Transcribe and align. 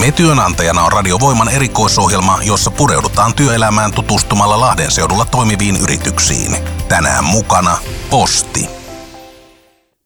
Me 0.00 0.12
työnantajana 0.12 0.82
on 0.82 0.92
Radiovoiman 0.92 1.48
erikoisohjelma, 1.48 2.38
jossa 2.46 2.70
pureudutaan 2.70 3.34
työelämään 3.34 3.92
tutustumalla 3.94 4.60
Lahden 4.60 4.90
seudulla 4.90 5.24
toimiviin 5.24 5.76
yrityksiin. 5.82 6.56
Tänään 6.88 7.24
mukana 7.24 7.78
Posti. 8.10 8.60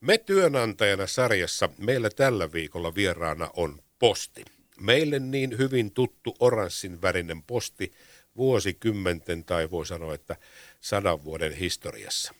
Me 0.00 0.18
työnantajana 0.18 1.06
sarjassa 1.06 1.68
meillä 1.78 2.10
tällä 2.10 2.52
viikolla 2.52 2.94
vieraana 2.94 3.50
on 3.56 3.78
Posti. 3.98 4.44
Meille 4.80 5.18
niin 5.18 5.58
hyvin 5.58 5.90
tuttu 5.90 6.34
oranssin 6.40 7.02
värinen 7.02 7.42
posti 7.42 7.92
vuosikymmenten 8.36 9.44
tai 9.44 9.70
voi 9.70 9.86
sanoa, 9.86 10.14
että 10.14 10.36
sadan 10.80 11.24
vuoden 11.24 11.52
historiassa. 11.52 12.34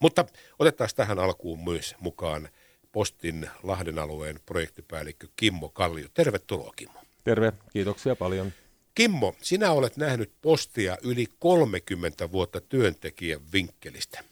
Mutta 0.00 0.24
otetaan 0.58 0.90
tähän 0.96 1.18
alkuun 1.18 1.64
myös 1.64 1.94
mukaan 2.00 2.48
Postin 2.92 3.50
Lahden 3.62 3.98
alueen 3.98 4.40
projektipäällikkö 4.46 5.26
Kimmo 5.36 5.68
Kallio. 5.68 6.08
Tervetuloa 6.14 6.72
Kimmo. 6.76 6.99
Terve, 7.24 7.52
kiitoksia 7.72 8.16
paljon. 8.16 8.52
Kimmo, 8.94 9.34
sinä 9.42 9.72
olet 9.72 9.96
nähnyt 9.96 10.32
postia 10.42 10.98
yli 11.02 11.26
30 11.38 12.32
vuotta 12.32 12.60
työntekijän 12.60 13.40
vinkkelistä. 13.52 14.24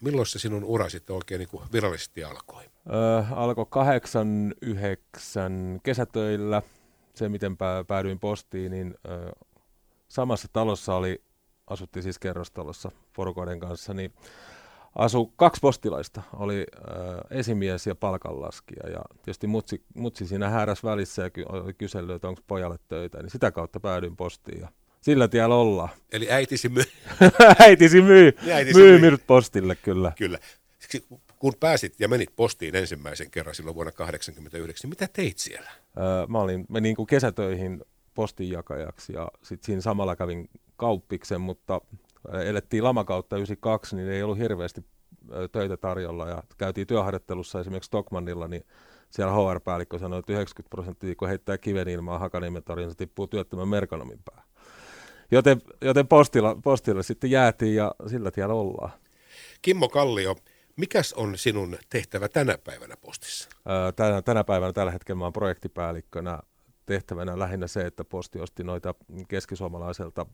Milloin 0.00 0.26
se 0.26 0.38
sinun 0.38 0.64
ura 0.64 0.88
sitten 0.88 1.16
oikein 1.16 1.38
niin 1.38 1.48
virallisesti 1.72 2.24
alkoi? 2.24 2.64
Öö, 2.64 2.70
alkoi 3.30 3.66
89 3.70 5.80
kesätöillä. 5.82 6.62
Se, 7.14 7.28
miten 7.28 7.56
päädyin 7.86 8.18
postiin, 8.18 8.72
niin 8.72 8.94
öö, 9.08 9.30
samassa 10.08 10.48
talossa 10.52 10.94
oli, 10.94 11.22
asuttiin 11.66 12.02
siis 12.02 12.18
kerrostalossa 12.18 12.90
porukoiden 13.16 13.60
kanssa, 13.60 13.94
niin 13.94 14.12
asu 14.96 15.32
kaksi 15.36 15.60
postilaista, 15.60 16.22
oli 16.32 16.66
äh, 16.76 17.38
esimies 17.38 17.86
ja 17.86 17.94
palkanlaskija 17.94 18.90
ja 18.90 19.00
tietysti 19.16 19.46
mutsi, 19.46 19.82
mutsi 19.94 20.26
siinä 20.26 20.48
hääräs 20.48 20.84
välissä 20.84 21.22
ja 21.22 21.30
ky- 21.30 21.44
oli 21.48 21.72
kysellyt, 21.72 22.16
että 22.16 22.28
onko 22.28 22.40
pojalle 22.46 22.78
töitä, 22.88 23.22
niin 23.22 23.30
sitä 23.30 23.50
kautta 23.50 23.80
päädyin 23.80 24.16
postiin 24.16 24.60
ja 24.60 24.68
sillä 25.00 25.28
tiellä 25.28 25.54
ollaan. 25.54 25.88
Eli 26.12 26.30
äitisi 26.30 26.68
myy. 26.68 26.84
äitisi 27.66 28.02
myy, 28.02 28.32
äitisi 28.52 28.80
myy, 28.80 28.98
myy 28.98 29.18
postille 29.26 29.74
kyllä. 29.74 30.12
Kyllä. 30.18 30.38
Siksi 30.78 31.06
kun 31.38 31.54
pääsit 31.60 32.00
ja 32.00 32.08
menit 32.08 32.30
postiin 32.36 32.76
ensimmäisen 32.76 33.30
kerran 33.30 33.54
silloin 33.54 33.74
vuonna 33.74 33.92
1989, 33.92 34.90
mitä 34.90 35.08
teit 35.12 35.38
siellä? 35.38 35.70
Öö, 35.98 36.26
mä 36.26 36.38
olin, 36.38 36.66
menin 36.68 36.96
niin 36.98 37.06
kesätöihin 37.06 37.84
postinjakajaksi 38.14 39.12
ja 39.12 39.28
sitten 39.42 39.66
siinä 39.66 39.80
samalla 39.80 40.16
kävin 40.16 40.50
kauppiksen, 40.76 41.40
mutta 41.40 41.80
elettiin 42.44 42.84
lamakautta 42.84 43.36
92, 43.36 43.96
niin 43.96 44.08
ei 44.08 44.22
ollut 44.22 44.38
hirveästi 44.38 44.84
töitä 45.52 45.76
tarjolla 45.76 46.28
ja 46.28 46.42
käytiin 46.58 46.86
työharjoittelussa 46.86 47.60
esimerkiksi 47.60 47.86
Stockmannilla, 47.86 48.48
niin 48.48 48.66
siellä 49.10 49.32
HR-päällikkö 49.32 49.98
sanoi, 49.98 50.18
että 50.18 50.32
90 50.32 50.70
prosenttia, 50.70 51.14
kun 51.14 51.28
heittää 51.28 51.58
kiven 51.58 51.88
ilmaan 51.88 52.20
Hakaniemen 52.20 52.62
niin 52.76 52.90
se 52.90 52.96
tippuu 52.96 53.26
työttömän 53.26 53.68
merkonomin 53.68 54.20
päähän. 54.24 54.46
Joten, 55.30 55.62
joten 55.80 56.08
postilla, 56.08 56.56
postilla 56.64 57.02
sitten 57.02 57.30
jäätiin 57.30 57.74
ja 57.74 57.94
sillä 58.06 58.30
tiellä 58.30 58.54
ollaan. 58.54 58.92
Kimmo 59.62 59.88
Kallio, 59.88 60.36
mikäs 60.76 61.12
on 61.12 61.38
sinun 61.38 61.78
tehtävä 61.90 62.28
tänä 62.28 62.58
päivänä 62.58 62.96
postissa? 63.00 63.48
Tänä, 63.96 64.22
tänä 64.22 64.44
päivänä 64.44 64.72
tällä 64.72 64.92
hetkellä 64.92 65.18
mä 65.18 65.24
olen 65.24 65.32
projektipäällikkönä 65.32 66.38
tehtävänä 66.86 67.38
lähinnä 67.38 67.66
se, 67.66 67.86
että 67.86 68.04
posti 68.04 68.40
osti 68.40 68.64
noita 68.64 68.94
keskisuomalaiselta 69.28 70.26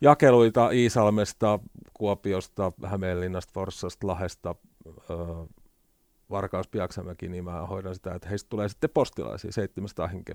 jakeluita 0.00 0.70
Iisalmesta, 0.70 1.58
Kuopiosta, 1.94 2.72
Hämeenlinnasta, 2.84 3.52
Forssasta, 3.52 4.06
Lahesta, 4.06 4.54
öö, 5.10 5.16
Varkaus, 6.30 6.68
Piaksamäki, 6.68 7.28
niin 7.28 7.44
mä 7.44 7.66
hoidan 7.66 7.94
sitä, 7.94 8.14
että 8.14 8.28
heistä 8.28 8.48
tulee 8.48 8.68
sitten 8.68 8.90
postilaisia, 8.90 9.52
700 9.52 10.06
henkeä. 10.06 10.34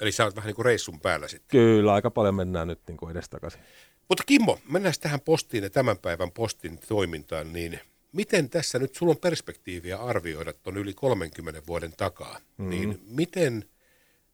Eli 0.00 0.12
sä 0.12 0.24
oot 0.24 0.36
vähän 0.36 0.46
niin 0.46 0.56
kuin 0.56 0.64
reissun 0.66 1.00
päällä 1.00 1.28
sitten. 1.28 1.48
Kyllä, 1.48 1.92
aika 1.92 2.10
paljon 2.10 2.34
mennään 2.34 2.68
nyt 2.68 2.80
niin 2.88 2.96
kuin 2.96 3.10
edestakaisin. 3.10 3.60
Mutta 4.08 4.24
Kimmo, 4.26 4.58
mennään 4.68 4.94
tähän 5.00 5.20
postiin 5.20 5.64
ja 5.64 5.70
tämän 5.70 5.98
päivän 5.98 6.30
postin 6.30 6.78
toimintaan, 6.88 7.52
niin 7.52 7.80
miten 8.12 8.50
tässä 8.50 8.78
nyt, 8.78 8.94
sulla 8.94 9.10
on 9.10 9.18
perspektiiviä 9.18 9.96
arvioida 9.96 10.52
tuon 10.52 10.76
yli 10.76 10.94
30 10.94 11.62
vuoden 11.66 11.92
takaa, 11.96 12.38
mm-hmm. 12.38 12.70
niin 12.70 13.00
miten 13.06 13.64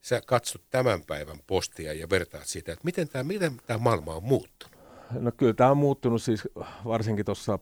sä 0.00 0.20
katsot 0.26 0.62
tämän 0.70 1.02
päivän 1.06 1.38
postia 1.46 1.92
ja 1.92 2.10
vertaat 2.10 2.46
sitä, 2.46 2.72
että 2.72 2.84
miten 2.84 3.08
tämä, 3.08 3.24
miten 3.24 3.56
tämä 3.66 3.78
maailma 3.78 4.14
on 4.14 4.24
muuttunut? 4.24 4.80
No 5.10 5.32
kyllä 5.36 5.54
tämä 5.54 5.70
on 5.70 5.76
muuttunut 5.76 6.22
siis 6.22 6.48
varsinkin 6.84 7.24
tuossa 7.24 7.58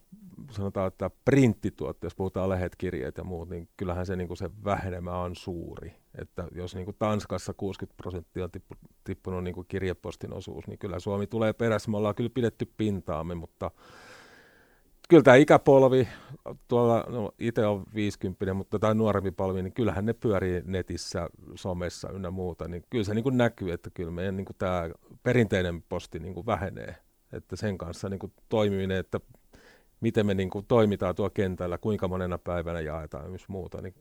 sanotaan, 0.51 0.89
että 0.89 1.11
printtituotte, 1.25 2.07
jos 2.07 2.15
puhutaan 2.15 2.49
lehdet, 2.49 2.77
kirjeet 2.77 3.17
ja 3.17 3.25
muut, 3.25 3.49
niin 3.49 3.69
kyllähän 3.77 4.07
se, 4.07 4.17
niin 4.17 4.29
kuin 4.29 4.39
se 4.39 4.51
vähenemä 4.65 5.19
on 5.19 5.37
suuri. 5.37 5.93
Että 6.21 6.49
jos 6.53 6.75
niin 6.75 6.85
kuin 6.85 6.97
Tanskassa 6.99 7.55
60 7.55 7.97
prosenttia 7.97 8.45
on 8.45 8.51
tippu, 8.51 8.75
tippunut 9.05 9.45
niin 9.45 9.55
kuin 9.55 9.67
kirjepostin 9.69 10.33
osuus, 10.33 10.67
niin 10.67 10.79
kyllä 10.79 11.01
Suomi 11.01 11.27
tulee 11.27 11.53
perässä. 11.53 11.91
Me 11.91 11.97
ollaan 11.97 12.15
kyllä 12.15 12.31
pidetty 12.35 12.73
pintaamme, 12.77 13.35
mutta 13.35 13.71
kyllä 15.09 15.23
tämä 15.23 15.37
ikäpolvi, 15.37 16.09
tuolla 16.69 17.05
no, 17.09 17.31
itse 17.39 17.67
on 17.67 17.85
50, 17.95 18.55
mutta 18.55 18.79
tai 18.79 18.95
nuorempi 18.95 19.31
polvi, 19.31 19.63
niin 19.63 19.73
kyllähän 19.73 20.07
ne 20.07 20.13
pyörii 20.13 20.63
netissä, 20.65 21.29
somessa 21.55 22.11
ynnä 22.11 22.31
muuta, 22.31 22.69
niin 22.69 22.85
kyllä 22.91 23.05
se 23.05 23.15
niin 23.15 23.23
kuin 23.23 23.37
näkyy, 23.37 23.73
että 23.73 23.91
kyllä 23.95 24.11
meidän 24.11 24.37
niin 24.37 24.45
kuin 24.45 24.57
tämä 24.57 24.91
perinteinen 25.23 25.83
posti 25.83 26.19
niin 26.19 26.35
kuin 26.35 26.47
vähenee, 26.47 26.97
että 27.33 27.57
sen 27.57 27.79
kanssa 27.79 28.09
niin 28.09 28.19
kuin 28.19 28.33
toimiminen, 28.49 28.97
että 28.97 29.21
miten 30.01 30.27
me 30.27 30.35
niin 30.35 30.51
kuin 30.51 30.67
toimitaan 30.67 31.15
tuo 31.15 31.31
kentällä, 31.31 31.79
kuinka 31.79 32.09
monena 32.09 32.39
päivänä 32.39 32.81
jaetaan 32.81 33.25
ja 33.25 33.31
myös 33.31 33.49
muuta. 33.49 33.83
Niin. 33.83 33.95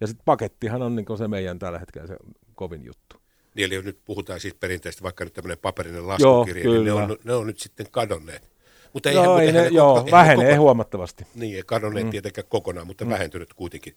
Ja 0.00 0.06
sitten 0.06 0.24
pakettihan 0.24 0.82
on 0.82 0.96
niin 0.96 1.06
kuin 1.06 1.18
se 1.18 1.28
meidän 1.28 1.58
tällä 1.58 1.78
hetkellä 1.78 2.06
se 2.06 2.16
kovin 2.54 2.84
juttu. 2.84 3.16
Niin, 3.54 3.72
eli 3.72 3.82
nyt 3.82 3.98
puhutaan 4.04 4.40
siis 4.40 4.54
perinteisesti 4.54 5.02
vaikka 5.02 5.24
nyt 5.24 5.32
tämmöinen 5.32 5.58
paperinen 5.58 6.08
laskukirja, 6.08 6.64
Joo, 6.64 6.74
niin 6.74 6.84
ne 6.84 6.92
on, 6.92 7.16
ne 7.24 7.32
on 7.32 7.46
nyt 7.46 7.58
sitten 7.58 7.86
kadonneet. 7.90 8.51
Mutta 8.92 9.10
eihän, 9.10 9.24
joo, 9.24 9.38
ei 9.38 9.52
ne, 9.52 9.68
joo 9.68 9.94
koko, 9.94 10.10
vähenee 10.10 10.50
koko, 10.50 10.62
huomattavasti. 10.62 11.26
Niin, 11.34 11.56
ei 11.56 11.62
kadonneet 11.66 12.06
mm. 12.06 12.10
tietenkään 12.10 12.46
kokonaan, 12.48 12.86
mutta 12.86 13.04
mm. 13.04 13.10
vähentynyt 13.10 13.54
kuitenkin. 13.54 13.96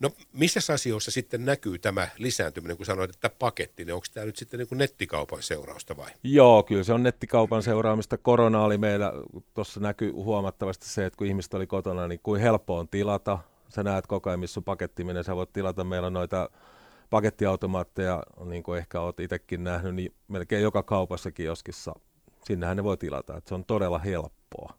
No, 0.00 0.10
missä 0.32 0.74
asioissa 0.74 1.10
sitten 1.10 1.44
näkyy 1.44 1.78
tämä 1.78 2.08
lisääntyminen, 2.18 2.76
kun 2.76 2.86
sanoit, 2.86 3.10
että 3.10 3.30
paketti, 3.38 3.84
niin 3.84 3.94
onko 3.94 4.06
tämä 4.14 4.26
nyt 4.26 4.36
sitten 4.36 4.58
niin 4.58 4.68
kuin 4.68 4.78
nettikaupan 4.78 5.42
seurausta 5.42 5.96
vai? 5.96 6.10
Joo, 6.22 6.62
kyllä 6.62 6.84
se 6.84 6.92
on 6.92 7.02
nettikaupan 7.02 7.62
seuraamista. 7.62 8.18
Korona 8.18 8.64
oli 8.64 8.78
meillä, 8.78 9.12
tuossa 9.54 9.80
näkyy 9.80 10.12
huomattavasti 10.12 10.88
se, 10.88 11.06
että 11.06 11.16
kun 11.16 11.26
ihmiset 11.26 11.54
oli 11.54 11.66
kotona, 11.66 12.08
niin 12.08 12.20
kuin 12.22 12.40
helppo 12.40 12.78
on 12.78 12.88
tilata. 12.88 13.38
Sä 13.68 13.82
näet 13.82 14.06
koko 14.06 14.30
ajan, 14.30 14.40
missä 14.40 14.60
paketti 14.60 15.04
menee, 15.04 15.22
sä 15.22 15.36
voit 15.36 15.52
tilata. 15.52 15.84
Meillä 15.84 16.06
on 16.06 16.12
noita 16.12 16.50
pakettiautomaatteja, 17.10 18.22
niin 18.44 18.62
kuin 18.62 18.78
ehkä 18.78 19.00
olet 19.00 19.20
itsekin 19.20 19.64
nähnyt, 19.64 19.94
niin 19.94 20.14
melkein 20.28 20.62
joka 20.62 20.82
kaupassa 20.82 21.30
kioskissa 21.30 21.94
sinnehän 22.46 22.76
ne 22.76 22.84
voi 22.84 22.96
tilata, 22.96 23.36
että 23.36 23.48
se 23.48 23.54
on 23.54 23.64
todella 23.64 23.98
helppoa. 23.98 24.74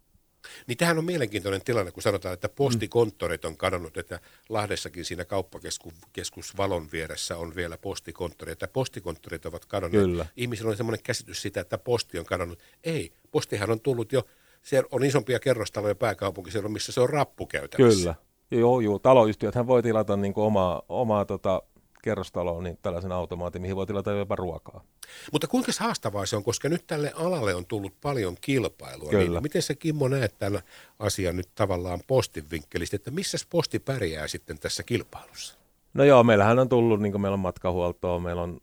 Niin 0.68 0.78
tämähän 0.78 0.98
on 0.98 1.06
mielenkiintoinen 1.06 1.62
tilanne, 1.62 1.92
kun 1.92 2.03
sanotaan, 2.03 2.34
että 2.34 2.50
postikonttorit 2.50 3.46
on 3.46 3.58
kadonnut, 3.58 3.98
että 3.98 4.20
Lahdessakin 4.50 5.06
siinä 5.06 5.26
kauppakeskus 5.26 6.58
Valon 6.58 6.88
vieressä 6.92 7.38
on 7.38 7.56
vielä 7.56 7.78
postikonttori, 7.78 8.52
että 8.52 8.68
postikonttorit 8.68 9.46
ovat 9.46 9.66
kadonneet. 9.66 10.03
Kyllä. 10.06 10.26
Ihmisillä 10.38 10.70
on 10.70 10.78
sellainen 10.78 11.03
käsitys 11.03 11.42
sitä, 11.42 11.62
että 11.62 11.78
posti 11.78 12.20
on 12.20 12.26
kadonnut. 12.26 12.59
Ei, 12.84 13.14
postihan 13.31 13.72
on 13.72 13.80
tullut 13.80 14.12
jo, 14.12 14.24
siellä 14.62 14.88
on 14.92 15.03
isompia 15.03 15.40
kerrostaloja 15.40 15.96
pääkaupunkiseudulla, 15.96 16.74
missä 16.74 16.92
se 16.92 17.02
on 17.02 17.09
rappu 17.09 17.46
käytännössä. 17.46 18.00
Kyllä. 18.00 18.16
Joo, 18.62 18.80
joo. 18.80 19.00
Taloyhtiöthän 19.00 19.68
voi 19.68 19.84
tilata 19.84 20.18
niin 20.18 20.34
omaa, 20.36 20.82
omaa 20.90 21.26
tota, 21.26 21.62
kerrostaloon 22.05 22.63
niin 22.63 22.77
tällaisen 22.81 23.11
automaatin, 23.11 23.61
mihin 23.61 23.75
voi 23.75 23.88
tilata 23.88 24.11
jopa 24.11 24.35
ruokaa. 24.35 24.83
Mutta 25.31 25.47
kuinka 25.47 25.71
haastavaa 25.79 26.25
se 26.25 26.35
on, 26.35 26.43
koska 26.43 26.69
nyt 26.69 26.88
tälle 26.88 27.13
alalle 27.16 27.55
on 27.55 27.66
tullut 27.66 27.93
paljon 28.01 28.38
kilpailua. 28.41 29.11
Niin 29.11 29.25
Kyllä. 29.25 29.39
Niin 29.39 29.43
miten 29.43 29.61
se 29.61 29.75
Kimmo 29.75 30.07
näet 30.07 30.35
tämän 30.39 30.61
asian 30.99 31.35
nyt 31.35 31.49
tavallaan 31.55 31.99
postin 32.07 32.45
vinkkelistä, 32.51 32.95
että 32.95 33.11
missä 33.11 33.38
posti 33.49 33.79
pärjää 33.79 34.27
sitten 34.27 34.59
tässä 34.59 34.83
kilpailussa? 34.83 35.57
No 35.93 36.03
joo, 36.03 36.23
meillähän 36.23 36.59
on 36.59 36.69
tullut, 36.69 37.01
niin 37.01 37.11
kuin 37.11 37.21
meillä 37.21 37.33
on 37.33 37.39
matkahuoltoa, 37.39 38.19
meillä 38.19 38.41
on 38.41 38.59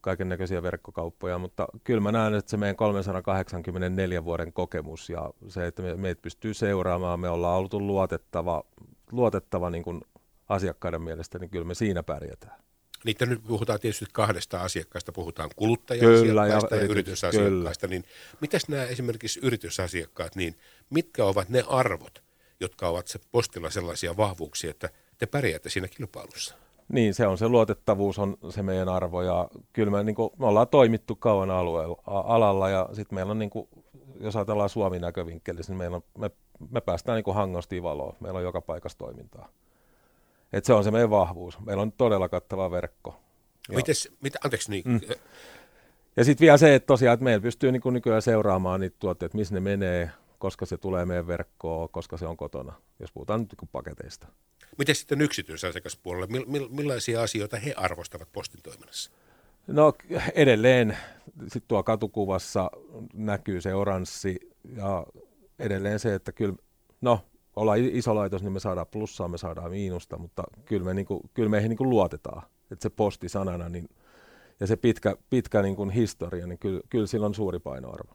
kaiken 0.00 0.28
näköisiä 0.28 0.62
verkkokauppoja, 0.62 1.38
mutta 1.38 1.66
kyllä 1.84 2.00
mä 2.00 2.12
näen, 2.12 2.34
että 2.34 2.50
se 2.50 2.56
meidän 2.56 2.76
384 2.76 4.24
vuoden 4.24 4.52
kokemus 4.52 5.10
ja 5.10 5.30
se, 5.48 5.66
että 5.66 5.82
me, 5.82 5.96
meitä 5.96 6.22
pystyy 6.22 6.54
seuraamaan, 6.54 7.20
me 7.20 7.28
ollaan 7.28 7.58
oltu 7.58 7.80
luotettava, 7.80 8.64
luotettava 9.12 9.70
niin 9.70 9.84
kuin 9.84 10.00
asiakkaiden 10.48 11.02
mielestä, 11.02 11.38
niin 11.38 11.50
kyllä 11.50 11.64
me 11.64 11.74
siinä 11.74 12.02
pärjätään. 12.02 12.67
Niitä 13.04 13.26
nyt 13.26 13.42
puhutaan 13.46 13.80
tietysti 13.80 14.06
kahdesta 14.12 14.60
asiakkaasta, 14.60 15.12
puhutaan 15.12 15.50
kuluttaja-asiakkaista 15.56 16.74
ja, 16.76 16.82
ja 16.82 16.88
yritysasiakkaista, 16.88 17.86
kyllä. 17.86 18.00
niin 18.00 18.04
mitäs 18.40 18.68
nämä 18.68 18.84
esimerkiksi 18.84 19.40
yritysasiakkaat, 19.42 20.36
niin 20.36 20.56
mitkä 20.90 21.24
ovat 21.24 21.48
ne 21.48 21.64
arvot, 21.68 22.22
jotka 22.60 22.88
ovat 22.88 23.06
se 23.06 23.18
postilla 23.30 23.70
sellaisia 23.70 24.16
vahvuuksia, 24.16 24.70
että 24.70 24.90
te 25.18 25.26
pärjäätte 25.26 25.70
siinä 25.70 25.88
kilpailussa? 25.88 26.54
Niin, 26.92 27.14
se 27.14 27.26
on 27.26 27.38
se 27.38 27.48
luotettavuus, 27.48 28.18
on 28.18 28.36
se 28.50 28.62
meidän 28.62 28.88
arvo 28.88 29.22
ja 29.22 29.48
kyllä 29.72 29.90
me, 29.90 30.04
niin 30.04 30.14
kuin, 30.14 30.30
me 30.38 30.46
ollaan 30.46 30.68
toimittu 30.68 31.16
kauan 31.16 31.50
alueella, 31.50 31.96
alalla 32.06 32.68
ja 32.68 32.88
sitten 32.92 33.14
meillä 33.14 33.30
on, 33.30 33.38
niin 33.38 33.50
kuin, 33.50 33.68
jos 34.20 34.36
ajatellaan 34.36 34.68
Suomi 34.68 34.98
näkövinkkelissä, 34.98 35.72
niin 35.72 35.78
meillä 35.78 35.96
on, 35.96 36.02
me, 36.18 36.30
me 36.70 36.80
päästään 36.80 37.16
niin 37.16 37.24
kuin 37.24 37.34
hangosta 37.34 37.82
valoon, 37.82 38.16
meillä 38.20 38.36
on 38.36 38.44
joka 38.44 38.60
paikassa 38.60 38.98
toimintaa. 38.98 39.48
Et 40.52 40.64
se 40.64 40.72
on 40.72 40.84
se 40.84 40.90
meidän 40.90 41.10
vahvuus. 41.10 41.60
Meillä 41.60 41.82
on 41.82 41.92
todella 41.92 42.28
kattava 42.28 42.70
verkko. 42.70 43.20
Mites, 43.74 44.08
mitä, 44.20 44.38
anteeksi 44.44 44.70
niin, 44.70 44.82
mm. 44.86 45.00
Ja 46.16 46.24
sitten 46.24 46.44
vielä 46.44 46.58
se, 46.58 46.74
että 46.74 46.86
tosiaan, 46.86 47.14
että 47.14 47.24
meillä 47.24 47.42
pystyy 47.42 47.72
niin 47.72 47.82
nykyään 47.92 48.22
seuraamaan 48.22 48.80
niitä 48.80 48.96
tuotteita, 48.98 49.36
missä 49.36 49.54
ne 49.54 49.60
menee, 49.60 50.10
koska 50.38 50.66
se 50.66 50.76
tulee 50.76 51.06
meidän 51.06 51.26
verkkoon, 51.26 51.88
koska 51.88 52.16
se 52.16 52.26
on 52.26 52.36
kotona, 52.36 52.72
jos 53.00 53.12
puhutaan 53.12 53.40
nyt 53.40 53.54
niin 53.60 53.68
paketeista. 53.72 54.28
Miten 54.78 54.94
sitten 54.94 55.20
yksityisasiakaspuolella, 55.20 56.26
millaisia 56.70 57.22
asioita 57.22 57.56
he 57.56 57.74
arvostavat 57.76 58.28
postin 58.32 58.62
toiminnassa? 58.62 59.10
No 59.66 59.92
edelleen 60.34 60.98
sit 61.48 61.64
tuo 61.68 61.82
katukuvassa 61.82 62.70
näkyy 63.14 63.60
se 63.60 63.74
oranssi 63.74 64.38
ja 64.76 65.06
edelleen 65.58 65.98
se, 65.98 66.14
että 66.14 66.32
kyllä, 66.32 66.54
no 67.00 67.24
ollaan 67.58 67.78
iso 67.78 68.14
laitos, 68.14 68.42
niin 68.42 68.52
me 68.52 68.60
saadaan 68.60 68.86
plussaa, 68.86 69.28
me 69.28 69.38
saadaan 69.38 69.70
miinusta, 69.70 70.18
mutta 70.18 70.42
kyllä, 70.64 70.84
me 70.84 70.94
niinku, 70.94 71.20
kyllä 71.34 71.48
meihin 71.48 71.68
niinku 71.68 71.90
luotetaan, 71.90 72.42
että 72.70 72.82
se 72.82 72.90
posti 72.90 73.28
sanana 73.28 73.68
niin, 73.68 73.88
ja 74.60 74.66
se 74.66 74.76
pitkä, 74.76 75.16
pitkä 75.30 75.62
niinku 75.62 75.88
historia, 75.88 76.46
niin 76.46 76.58
kyllä, 76.58 76.80
kyllä 76.90 77.06
sillä 77.06 77.26
on 77.26 77.34
suuri 77.34 77.58
painoarvo. 77.58 78.14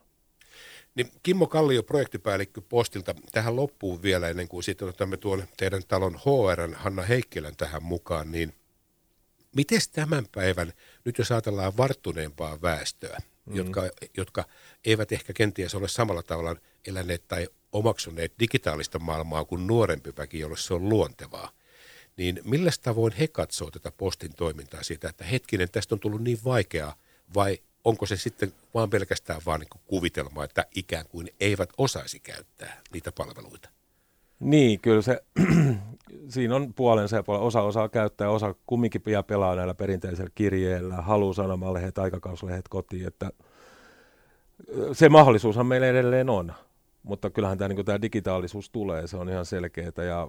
Niin 0.94 1.10
Kimmo 1.22 1.46
Kallio, 1.46 1.82
projektipäällikkö 1.82 2.60
Postilta, 2.68 3.14
tähän 3.32 3.56
loppuun 3.56 4.02
vielä 4.02 4.28
ennen 4.28 4.48
kuin 4.48 4.62
sitten 4.62 4.88
otamme 4.88 5.16
tuon 5.16 5.44
teidän 5.56 5.82
talon 5.88 6.14
HR 6.14 6.74
Hanna 6.74 7.02
Heikkilän 7.02 7.56
tähän 7.56 7.82
mukaan, 7.82 8.32
niin 8.32 8.54
miten 9.56 9.80
tämän 9.92 10.26
päivän, 10.34 10.72
nyt 11.04 11.18
jos 11.18 11.32
ajatellaan 11.32 11.76
varttuneempaa 11.76 12.58
väestöä, 12.62 13.18
mm. 13.46 13.56
jotka, 13.56 13.82
jotka 14.16 14.44
eivät 14.84 15.12
ehkä 15.12 15.32
kenties 15.32 15.74
ole 15.74 15.88
samalla 15.88 16.22
tavalla 16.22 16.56
eläneet 16.86 17.28
tai 17.28 17.48
omaksuneet 17.72 18.32
digitaalista 18.40 18.98
maailmaa 18.98 19.44
kuin 19.44 19.66
nuorempi 19.66 20.12
väki, 20.18 20.38
jolle 20.38 20.56
se 20.56 20.74
on 20.74 20.88
luontevaa, 20.88 21.50
niin 22.16 22.40
millä 22.44 22.70
tavoin 22.82 23.12
he 23.12 23.28
katsoo 23.28 23.70
tätä 23.70 23.92
postin 23.92 24.34
toimintaa 24.34 24.82
siitä, 24.82 25.08
että 25.08 25.24
hetkinen, 25.24 25.70
tästä 25.70 25.94
on 25.94 26.00
tullut 26.00 26.22
niin 26.22 26.38
vaikeaa, 26.44 26.96
vai 27.34 27.58
onko 27.84 28.06
se 28.06 28.16
sitten 28.16 28.52
vaan 28.74 28.90
pelkästään 28.90 29.40
vaan 29.46 29.60
niin 29.60 29.82
kuvitelma, 29.84 30.44
että 30.44 30.66
ikään 30.74 31.06
kuin 31.08 31.30
eivät 31.40 31.70
osaisi 31.78 32.20
käyttää 32.20 32.82
niitä 32.92 33.12
palveluita? 33.12 33.68
Niin, 34.40 34.80
kyllä 34.80 35.02
se, 35.02 35.22
siinä 36.28 36.56
on 36.56 36.74
puolensa 36.74 37.16
ja 37.16 37.22
puolen. 37.22 37.42
Osa 37.42 37.62
osaa 37.62 37.88
käyttää, 37.88 38.30
osa 38.30 38.54
kumminkin 38.66 39.02
pian 39.02 39.24
pelaa 39.24 39.54
näillä 39.54 39.74
perinteisillä 39.74 40.30
kirjeillä, 40.34 40.96
haluu 40.96 41.34
sanomalehdet, 41.34 41.98
aikakauslehdet 41.98 42.68
kotiin, 42.68 43.06
että 43.06 43.30
se 44.92 45.08
mahdollisuushan 45.08 45.66
meillä 45.66 45.86
edelleen 45.86 46.30
on, 46.30 46.52
mutta 47.02 47.30
kyllähän 47.30 47.58
tämä, 47.58 47.68
niin 47.68 47.84
tämä 47.84 48.02
digitaalisuus 48.02 48.70
tulee, 48.70 49.06
se 49.06 49.16
on 49.16 49.28
ihan 49.28 49.46
selkeää 49.46 50.04
ja 50.08 50.28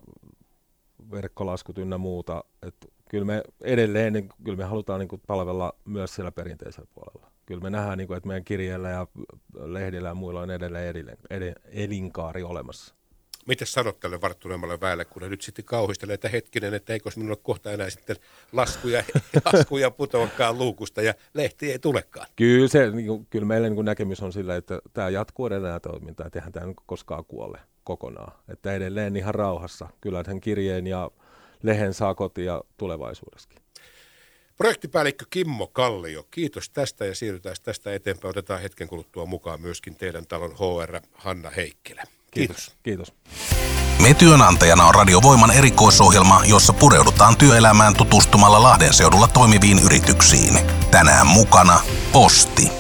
verkkolaskut 1.12 1.78
ynnä 1.78 1.98
muuta, 1.98 2.44
että 2.64 2.88
kyllä 3.10 3.26
me 3.26 3.44
edelleen, 3.62 4.14
niin 4.14 4.30
kyllä 4.44 4.58
me 4.58 4.64
halutaan 4.64 5.00
niin 5.00 5.22
palvella 5.28 5.74
myös 5.86 6.16
siellä 6.16 6.32
perinteisellä 6.32 6.88
puolella 6.94 7.36
kyllä 7.46 7.62
me 7.62 7.70
nähdään, 7.70 7.98
niin 7.98 8.08
kuin, 8.08 8.18
että 8.18 8.28
meidän 8.28 8.44
kirjeillä 8.44 8.90
ja 8.90 9.08
lehdillä 9.54 10.08
ja 10.08 10.16
muilla 10.16 10.42
on 10.42 10.52
edelleen 10.52 10.88
edellinen, 10.88 11.18
ed, 11.30 11.54
elinkaari 11.66 12.44
olemassa. 12.44 12.96
Miten 13.48 13.68
sanot 13.68 14.00
tälle 14.00 14.22
varttuneemmalle 14.22 14.82
väelle, 14.82 15.06
kun 15.06 15.22
ne 15.22 15.30
nyt 15.30 15.42
sitten 15.42 15.66
kauhistelee, 15.66 16.14
että 16.14 16.30
hetkinen, 16.30 16.74
että 16.74 16.94
eikö 16.94 17.10
minulla 17.16 17.32
ole 17.32 17.40
kohta 17.44 17.72
enää 17.72 17.90
sitten 17.90 18.16
laskuja, 18.52 19.04
laskuja 19.54 19.92
putoakaan 19.92 20.58
luukusta 20.58 21.02
ja 21.02 21.14
lehti 21.34 21.72
ei 21.72 21.80
tulekaan? 21.80 22.28
Kyllä, 22.36 22.68
se, 22.68 22.92
niin 22.92 23.08
kuin, 23.08 23.28
kyllä 23.30 23.46
meillä 23.46 23.70
niin 23.70 23.86
näkemys 23.86 24.22
on 24.22 24.34
sillä, 24.34 24.56
että 24.56 24.80
tämä 24.94 25.10
jatkuu 25.10 25.48
edelleen 25.48 25.82
toiminta, 25.82 26.26
että 26.26 26.40
eihän 26.40 26.52
tämä 26.52 26.74
koskaan 26.86 27.26
kuole 27.26 27.60
kokonaan. 27.84 28.34
Että 28.48 28.74
edelleen 28.74 29.16
ihan 29.16 29.36
rauhassa. 29.36 29.88
Kyllä 30.02 30.24
hän 30.28 30.42
kirjeen 30.42 30.88
ja 30.88 31.12
lehen 31.64 31.94
saa 31.94 32.16
kotia 32.16 32.62
tulevaisuudessakin. 32.78 33.60
Projektipäällikkö 34.58 35.26
Kimmo 35.30 35.68
Kallio, 35.68 36.28
kiitos 36.32 36.70
tästä 36.70 37.06
ja 37.06 37.16
siirrytään 37.16 37.56
tästä 37.64 37.94
eteenpäin. 37.94 38.30
Otetaan 38.30 38.62
hetken 38.62 38.88
kuluttua 38.88 39.26
mukaan 39.26 39.62
myöskin 39.62 39.96
teidän 39.96 40.28
talon 40.28 40.54
HR 40.54 41.00
Hanna 41.14 41.50
Heikkilä. 41.50 42.04
Kiitos. 42.36 42.76
Kiitos. 42.84 43.14
Me 44.04 44.14
työnantajana 44.14 44.86
on 44.86 44.96
Radiovoiman 44.96 45.52
erikoisohjelma, 45.52 46.42
jossa 46.46 46.74
pureudutaan 46.74 47.38
työelämään 47.38 47.94
tutustumalla 47.98 48.64
Lahden 48.64 48.94
seudulla 48.94 49.28
toimiviin 49.28 49.80
yrityksiin. 49.86 50.60
Tänään 50.92 51.28
mukana 51.28 51.80
Posti. 52.12 52.72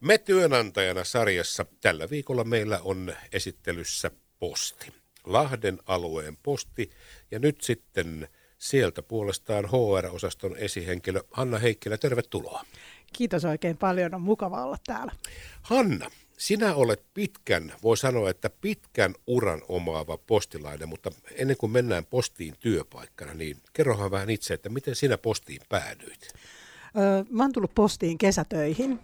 Me 0.00 0.18
työnantajana 0.18 1.04
sarjassa 1.04 1.66
tällä 1.80 2.10
viikolla 2.10 2.44
meillä 2.44 2.80
on 2.84 3.12
esittelyssä 3.32 4.10
Posti. 4.38 4.92
Lahden 5.24 5.78
alueen 5.86 6.36
posti 6.36 6.90
ja 7.30 7.38
nyt 7.38 7.60
sitten 7.60 8.28
Sieltä 8.60 9.02
puolestaan 9.02 9.64
HR-osaston 9.64 10.56
esihenkilö 10.56 11.20
Hanna 11.30 11.58
Heikkilä, 11.58 11.98
tervetuloa. 11.98 12.64
Kiitos 13.12 13.44
oikein 13.44 13.76
paljon, 13.76 14.14
on 14.14 14.22
mukava 14.22 14.64
olla 14.64 14.76
täällä. 14.86 15.12
Hanna, 15.62 16.10
sinä 16.40 16.74
olet 16.74 17.02
pitkän, 17.14 17.72
voi 17.82 17.96
sanoa, 17.96 18.30
että 18.30 18.50
pitkän 18.50 19.14
uran 19.26 19.62
omaava 19.68 20.18
postilainen, 20.18 20.88
mutta 20.88 21.10
ennen 21.34 21.56
kuin 21.56 21.72
mennään 21.72 22.06
postiin 22.06 22.54
työpaikkana, 22.60 23.34
niin 23.34 23.56
kerrohan 23.72 24.10
vähän 24.10 24.30
itse, 24.30 24.54
että 24.54 24.68
miten 24.68 24.94
sinä 24.94 25.18
postiin 25.18 25.60
päädyit? 25.68 26.32
Öö, 26.96 27.24
mä 27.30 27.42
oon 27.42 27.52
tullut 27.52 27.74
postiin 27.74 28.18
kesätöihin 28.18 29.00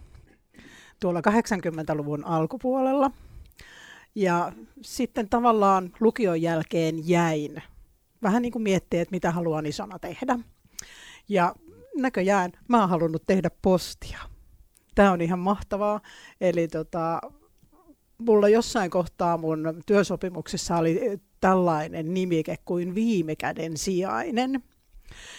tuolla 1.00 1.20
80-luvun 1.20 2.24
alkupuolella. 2.24 3.10
Ja 4.14 4.52
sitten 4.82 5.28
tavallaan 5.28 5.92
lukion 6.00 6.42
jälkeen 6.42 7.08
jäin 7.08 7.62
vähän 8.22 8.42
niin 8.42 8.52
kuin 8.52 8.62
miettiä, 8.62 9.02
että 9.02 9.14
mitä 9.14 9.30
haluan 9.30 9.66
isona 9.66 9.98
tehdä. 9.98 10.38
Ja 11.28 11.54
näköjään 11.96 12.52
mä 12.68 12.80
oon 12.80 12.88
halunnut 12.88 13.22
tehdä 13.26 13.50
postia. 13.62 14.35
Tämä 14.96 15.12
on 15.12 15.20
ihan 15.20 15.38
mahtavaa. 15.38 16.00
Eli 16.40 16.68
tota, 16.68 17.20
mulla 18.18 18.48
jossain 18.48 18.90
kohtaa 18.90 19.38
mun 19.38 19.82
työsopimuksessa 19.86 20.76
oli 20.76 21.20
tällainen 21.40 22.14
nimike 22.14 22.56
kuin 22.64 22.94
viime 22.94 23.36
käden 23.36 23.76
sijainen. 23.76 24.62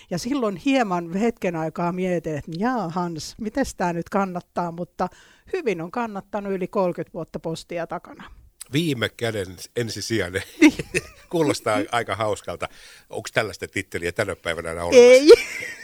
Ja 0.09 0.17
silloin 0.17 0.55
hieman 0.55 1.13
hetken 1.13 1.55
aikaa 1.55 1.91
mietin, 1.91 2.37
että 2.37 2.51
jaa 2.57 2.89
Hans, 2.89 3.35
miten 3.41 3.65
tämä 3.77 3.93
nyt 3.93 4.09
kannattaa, 4.09 4.71
mutta 4.71 5.07
hyvin 5.53 5.81
on 5.81 5.91
kannattanut 5.91 6.53
yli 6.53 6.67
30 6.67 7.13
vuotta 7.13 7.39
postia 7.39 7.87
takana 7.87 8.23
viime 8.73 9.09
käden 9.09 9.57
ensisijainen. 9.75 10.43
Niin. 10.61 10.73
Kuulostaa 11.29 11.79
aika 11.91 12.15
hauskalta. 12.15 12.69
Onko 13.09 13.29
tällaista 13.33 13.67
titteliä 13.67 14.11
tänä 14.11 14.35
päivänä 14.35 14.71
enää 14.71 14.83
olemassa? 14.83 15.11
Ei. 15.11 15.29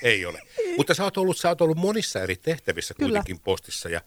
Ei 0.04 0.26
ole. 0.26 0.42
Mutta 0.78 0.94
sä 0.94 1.04
oot, 1.04 1.18
ollut, 1.18 1.38
sä 1.38 1.50
oot 1.50 1.62
ollut 1.62 1.78
monissa 1.78 2.22
eri 2.22 2.36
tehtävissä 2.36 2.94
Kyllä. 2.94 3.10
kuitenkin 3.10 3.40
postissa 3.40 3.90
ja 3.90 4.02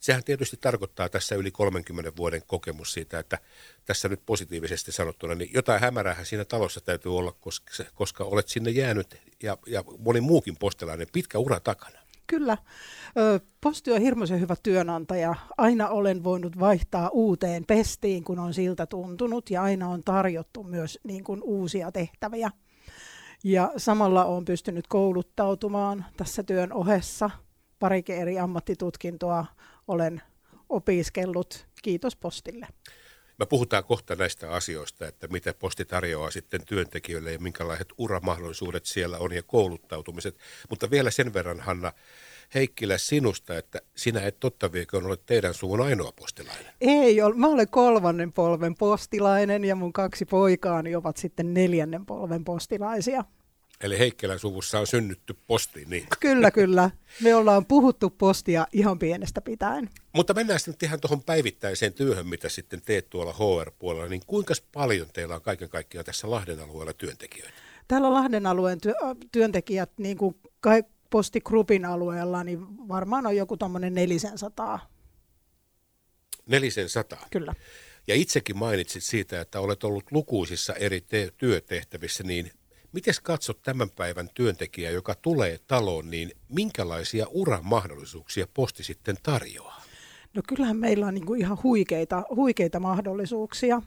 sehän 0.00 0.24
tietysti 0.24 0.56
tarkoittaa 0.56 1.08
tässä 1.08 1.34
yli 1.34 1.50
30 1.50 2.12
vuoden 2.16 2.42
kokemus 2.46 2.92
siitä, 2.92 3.18
että 3.18 3.38
tässä 3.84 4.08
nyt 4.08 4.26
positiivisesti 4.26 4.92
sanottuna, 4.92 5.34
niin 5.34 5.50
jotain 5.54 5.80
hämärää 5.80 6.24
siinä 6.24 6.44
talossa 6.44 6.80
täytyy 6.80 7.16
olla, 7.16 7.32
koska, 7.32 7.84
koska 7.94 8.24
olet 8.24 8.48
sinne 8.48 8.70
jäänyt 8.70 9.16
ja, 9.42 9.56
ja 9.66 9.84
moni 9.98 10.20
muukin 10.20 10.56
postilainen 10.56 11.06
pitkä 11.12 11.38
ura 11.38 11.60
takana. 11.60 11.99
Kyllä. 12.30 12.58
Posti 13.60 13.92
on 13.92 14.00
hirmuisen 14.00 14.40
hyvä 14.40 14.54
työnantaja. 14.62 15.34
Aina 15.58 15.88
olen 15.88 16.24
voinut 16.24 16.58
vaihtaa 16.60 17.08
uuteen 17.08 17.64
pestiin, 17.66 18.24
kun 18.24 18.38
on 18.38 18.54
siltä 18.54 18.86
tuntunut, 18.86 19.50
ja 19.50 19.62
aina 19.62 19.88
on 19.88 20.02
tarjottu 20.04 20.62
myös 20.62 20.98
niin 21.04 21.24
kuin, 21.24 21.40
uusia 21.42 21.92
tehtäviä. 21.92 22.50
Ja 23.44 23.72
samalla 23.76 24.24
olen 24.24 24.44
pystynyt 24.44 24.86
kouluttautumaan 24.86 26.04
tässä 26.16 26.42
työn 26.42 26.72
ohessa. 26.72 27.30
Parikin 27.78 28.16
eri 28.16 28.38
ammattitutkintoa 28.38 29.46
olen 29.88 30.22
opiskellut. 30.68 31.66
Kiitos 31.82 32.16
postille. 32.16 32.66
Me 33.40 33.46
puhutaan 33.46 33.84
kohta 33.84 34.16
näistä 34.16 34.50
asioista, 34.50 35.08
että 35.08 35.28
mitä 35.28 35.54
posti 35.54 35.84
tarjoaa 35.84 36.30
sitten 36.30 36.60
työntekijöille 36.66 37.32
ja 37.32 37.38
minkälaiset 37.38 37.88
uramahdollisuudet 37.98 38.86
siellä 38.86 39.18
on 39.18 39.32
ja 39.32 39.42
kouluttautumiset. 39.42 40.36
Mutta 40.70 40.90
vielä 40.90 41.10
sen 41.10 41.34
verran, 41.34 41.60
Hanna 41.60 41.92
Heikkilä, 42.54 42.98
sinusta, 42.98 43.58
että 43.58 43.80
sinä 43.96 44.20
et 44.20 44.40
totta 44.40 44.72
vieköön 44.72 45.06
ole 45.06 45.16
teidän 45.26 45.54
suvun 45.54 45.80
ainoa 45.80 46.12
postilainen. 46.12 46.66
Ei, 46.80 47.16
mä 47.36 47.46
olen 47.46 47.68
kolmannen 47.68 48.32
polven 48.32 48.74
postilainen 48.74 49.64
ja 49.64 49.74
mun 49.74 49.92
kaksi 49.92 50.24
poikaani 50.24 50.96
ovat 50.96 51.16
sitten 51.16 51.54
neljännen 51.54 52.06
polven 52.06 52.44
postilaisia. 52.44 53.24
Eli 53.80 53.98
Heikkilän 53.98 54.38
suvussa 54.38 54.80
on 54.80 54.86
synnytty 54.86 55.36
postiin, 55.46 55.90
niin? 55.90 56.06
Kyllä, 56.20 56.50
kyllä. 56.50 56.90
Me 57.22 57.34
ollaan 57.34 57.66
puhuttu 57.66 58.10
postia 58.10 58.66
ihan 58.72 58.98
pienestä 58.98 59.40
pitäen. 59.40 59.90
Mutta 60.12 60.34
mennään 60.34 60.60
sitten 60.60 60.86
ihan 60.86 61.00
tuohon 61.00 61.22
päivittäiseen 61.22 61.92
työhön, 61.92 62.26
mitä 62.26 62.48
sitten 62.48 62.82
teet 62.82 63.10
tuolla 63.10 63.32
HR-puolella. 63.32 64.08
Niin 64.08 64.22
kuinka 64.26 64.54
paljon 64.72 65.06
teillä 65.12 65.34
on 65.34 65.42
kaiken 65.42 65.68
kaikkiaan 65.68 66.04
tässä 66.04 66.30
Lahden 66.30 66.60
alueella 66.60 66.92
työntekijöitä? 66.92 67.52
Täällä 67.88 68.12
Lahden 68.12 68.46
alueen 68.46 68.80
työ- 68.80 68.94
työntekijät, 69.32 69.90
niin 69.98 70.16
kuin 70.18 70.34
ka- 70.60 70.70
Postigrupin 71.10 71.84
alueella, 71.84 72.44
niin 72.44 72.88
varmaan 72.88 73.26
on 73.26 73.36
joku 73.36 73.56
tuommoinen 73.56 73.94
400. 73.94 74.90
400? 76.46 77.26
Kyllä. 77.30 77.54
Ja 78.06 78.14
itsekin 78.14 78.58
mainitsit 78.58 79.02
siitä, 79.02 79.40
että 79.40 79.60
olet 79.60 79.84
ollut 79.84 80.04
lukuisissa 80.10 80.74
eri 80.74 81.00
te- 81.00 81.32
työtehtävissä, 81.36 82.24
niin 82.24 82.52
Miten 82.92 83.14
katsot 83.22 83.62
tämän 83.62 83.90
päivän 83.90 84.28
työntekijä, 84.34 84.90
joka 84.90 85.14
tulee 85.14 85.58
taloon, 85.66 86.10
niin 86.10 86.30
minkälaisia 86.48 87.26
uran 87.28 87.64
mahdollisuuksia 87.64 88.46
posti 88.54 88.84
sitten 88.84 89.16
tarjoaa? 89.22 89.82
No 90.34 90.42
kyllähän 90.48 90.76
meillä 90.76 91.06
on 91.06 91.14
niin 91.14 91.36
ihan 91.38 91.58
huikeita, 91.62 92.22
huikeita 92.36 92.80
mahdollisuuksia. 92.80 93.82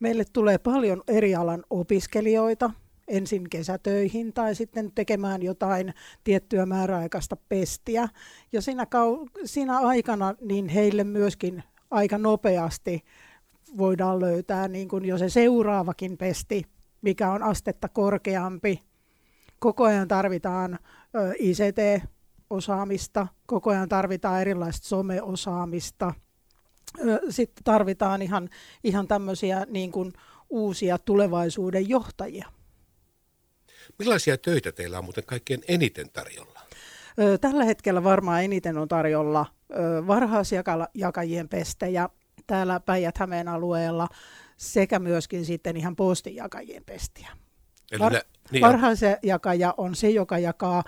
Meille 0.00 0.24
tulee 0.32 0.58
paljon 0.58 1.02
eri 1.08 1.34
alan 1.34 1.64
opiskelijoita, 1.70 2.70
ensin 3.08 3.50
kesätöihin 3.50 4.32
tai 4.32 4.54
sitten 4.54 4.92
tekemään 4.94 5.42
jotain 5.42 5.94
tiettyä 6.24 6.66
määräaikaista 6.66 7.36
pestiä. 7.48 8.08
Ja 8.52 8.62
siinä, 8.62 8.84
kau- 8.84 9.30
siinä 9.44 9.78
aikana 9.78 10.34
niin 10.40 10.68
heille 10.68 11.04
myöskin 11.04 11.62
aika 11.90 12.18
nopeasti 12.18 13.04
voidaan 13.78 14.20
löytää 14.20 14.68
niin 14.68 14.88
kuin 14.88 15.04
jo 15.04 15.18
se 15.18 15.28
seuraavakin 15.28 16.18
pesti, 16.18 16.64
mikä 17.02 17.30
on 17.30 17.42
astetta 17.42 17.88
korkeampi. 17.88 18.82
Koko 19.58 19.84
ajan 19.84 20.08
tarvitaan 20.08 20.78
ICT-osaamista, 21.38 23.26
koko 23.46 23.70
ajan 23.70 23.88
tarvitaan 23.88 24.40
erilaista 24.40 24.88
someosaamista. 24.88 26.14
Sitten 27.30 27.64
tarvitaan 27.64 28.22
ihan, 28.22 28.48
ihan 28.84 29.08
tämmöisiä 29.08 29.66
niin 29.70 29.92
kuin 29.92 30.12
uusia 30.50 30.98
tulevaisuuden 30.98 31.88
johtajia. 31.88 32.48
Millaisia 33.98 34.38
töitä 34.38 34.72
teillä 34.72 34.98
on 34.98 35.04
muuten 35.04 35.24
kaikkein 35.26 35.62
eniten 35.68 36.10
tarjolla? 36.12 36.60
Tällä 37.40 37.64
hetkellä 37.64 38.04
varmaan 38.04 38.44
eniten 38.44 38.78
on 38.78 38.88
tarjolla 38.88 39.46
varhaisjakajien 40.06 41.48
pestejä 41.48 42.08
täällä 42.46 42.80
Päijät-Hämeen 42.80 43.48
alueella 43.48 44.08
sekä 44.60 44.98
myöskin 44.98 45.44
sitten 45.44 45.76
ihan 45.76 45.96
postinjakajien 45.96 46.84
pestiä. 46.84 47.28
Eli 47.92 48.00
Var- 48.00 48.12
nä- 48.12 48.22
niin 48.50 48.60
varhaisjakaja 48.60 49.74
on 49.76 49.94
se, 49.94 50.10
joka 50.10 50.38
jakaa 50.38 50.84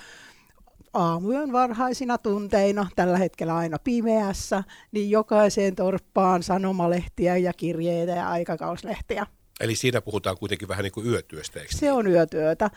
aamuyön 0.93 1.53
varhaisina 1.53 2.19
tunteina, 2.19 2.89
tällä 2.97 3.19
hetkellä 3.19 3.57
aina 3.57 3.79
pimeässä, 3.79 4.65
niin 4.93 5.11
jokaiseen 5.11 5.77
torppaan 5.77 6.43
sanomalehtiä 6.43 7.37
ja 7.37 7.53
kirjeitä 7.53 8.13
ja 8.13 8.31
aikakauslehtiä. 8.31 9.27
Eli 9.61 9.75
siinä 9.75 10.01
puhutaan 10.01 10.39
kuitenkin 10.39 10.69
vähän 10.69 10.83
niin 10.83 10.93
kuin 10.93 11.07
yötyöstä, 11.07 11.61
eikö? 11.61 11.77
Se 11.77 11.93
on 11.93 12.07
yötyötä. 12.07 12.71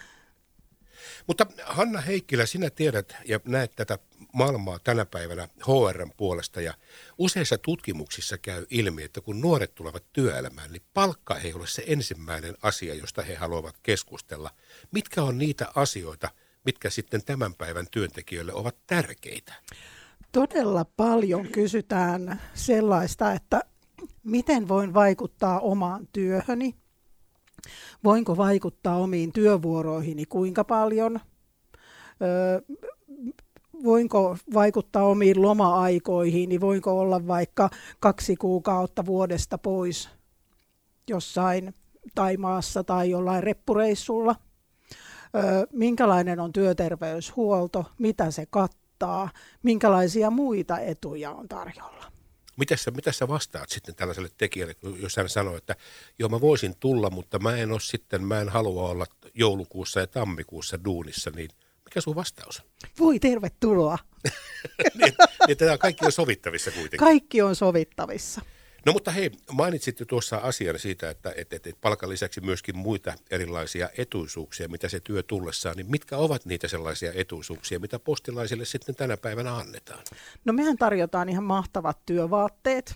Mutta 1.28 1.46
Hanna 1.64 2.02
Heikkilä, 2.02 2.46
sinä 2.46 2.70
tiedät 2.70 3.16
ja 3.25 3.40
näet 3.46 3.72
tätä 3.75 4.00
maailmaa 4.36 4.80
tänä 4.80 5.06
päivänä 5.06 5.48
HRn 5.68 6.12
puolesta 6.18 6.62
ja 6.62 6.74
useissa 7.18 7.58
tutkimuksissa 7.58 8.38
käy 8.38 8.65
ilmi, 8.70 9.04
että 9.04 9.22
kun 9.22 9.42
nuoret 9.42 9.75
tulevat 9.75 10.04
työelämään, 10.13 10.72
niin 10.72 10.82
palkka 10.94 11.38
ei 11.38 11.54
ole 11.54 11.68
se 11.68 11.84
ensimmäinen 11.88 12.58
asia, 12.62 12.96
josta 12.96 13.22
he 13.22 13.36
haluavat 13.36 13.75
keskustella. 13.84 14.51
Mitkä 14.92 15.24
on 15.24 15.38
niitä 15.38 15.68
asioita, 15.75 16.30
mitkä 16.65 16.89
sitten 16.89 17.25
tämän 17.25 17.54
päivän 17.54 17.86
työntekijöille 17.92 18.54
ovat 18.54 18.75
tärkeitä? 18.88 19.54
Todella 20.32 20.86
paljon 20.86 21.48
kysytään 21.48 22.42
sellaista, 22.54 23.32
että 23.32 23.62
miten 24.24 24.68
voin 24.68 24.94
vaikuttaa 24.94 25.60
omaan 25.60 26.08
työhöni, 26.13 26.75
voinko 28.04 28.38
vaikuttaa 28.38 28.98
omiin 28.98 29.34
työvuoroihini 29.34 30.25
kuinka 30.25 30.63
paljon, 30.63 31.20
öö, 32.22 32.62
voinko 33.84 34.38
vaikuttaa 34.53 35.03
omiin 35.03 35.41
loma-aikoihin, 35.41 36.50
niin 36.50 36.62
voinko 36.62 37.00
olla 37.00 37.27
vaikka 37.27 37.70
kaksi 38.00 38.36
kuukautta 38.36 39.05
vuodesta 39.05 39.58
pois 39.58 40.10
jossain 41.08 41.74
Taimaassa 42.15 42.84
tai 42.84 43.10
jollain 43.10 43.44
reppureissulla. 43.44 44.36
Minkälainen 45.74 46.39
on 46.39 46.53
työterveyshuolto, 46.53 47.86
mitä 47.98 48.32
se 48.32 48.46
kattaa, 48.50 49.29
minkälaisia 49.63 50.29
muita 50.29 50.79
etuja 50.79 51.32
on 51.32 51.48
tarjolla. 51.48 52.12
Mitä 52.58 52.75
sä, 52.77 52.91
mitä 52.91 53.12
sä 53.12 53.27
vastaat 53.27 53.70
sitten 53.70 53.96
tällaiselle 53.96 54.29
tekijälle, 54.38 54.75
jos 55.01 55.17
hän 55.17 55.29
sanoo, 55.29 55.58
että 55.58 55.75
joo 56.20 56.29
mä 56.29 56.41
voisin 56.41 56.75
tulla, 56.79 57.10
mutta 57.10 57.39
mä 57.39 57.55
en 57.55 57.72
ole 57.72 57.79
sitten, 57.79 58.24
mä 58.24 58.41
en 58.41 58.50
halua 58.50 58.89
olla 58.89 59.05
joulukuussa 59.34 60.00
ja 60.00 60.08
tammikuussa 60.08 60.84
duunissa, 60.86 61.32
niin 61.36 61.50
mikä 61.96 62.02
sun 62.02 62.16
vastaus? 62.16 62.64
Voi 63.00 63.20
tervetuloa. 63.20 63.98
niin, 65.00 65.14
niin 65.48 65.58
tämä 65.58 65.78
kaikki 65.78 66.06
on 66.06 66.12
sovittavissa 66.12 66.72
kuitenkin. 66.72 67.00
Kaikki 67.00 67.42
on 67.42 67.56
sovittavissa. 67.56 68.42
No 68.86 68.94
mutta 68.94 69.12
hei, 69.12 69.32
mainitsit 69.52 70.00
jo 70.00 70.06
tuossa 70.06 70.38
asian 70.38 70.80
siitä, 70.80 71.10
että, 71.10 71.34
että, 71.38 71.56
että 71.56 71.70
palkan 71.82 72.10
lisäksi 72.10 72.42
myöskin 72.42 72.78
muita 72.78 73.14
erilaisia 73.32 73.90
etuisuuksia, 73.98 74.68
mitä 74.68 74.90
se 74.90 75.00
työ 75.00 75.24
tullessaan, 75.24 75.78
niin 75.78 75.92
mitkä 75.92 76.18
ovat 76.18 76.46
niitä 76.46 76.68
sellaisia 76.68 77.12
etuisuuksia, 77.16 77.80
mitä 77.80 78.00
postilaisille 78.00 78.66
sitten 78.66 78.96
tänä 78.96 79.18
päivänä 79.18 79.56
annetaan? 79.56 80.04
No 80.46 80.54
mehän 80.54 80.78
tarjotaan 80.78 81.30
ihan 81.30 81.44
mahtavat 81.44 82.06
työvaatteet. 82.06 82.96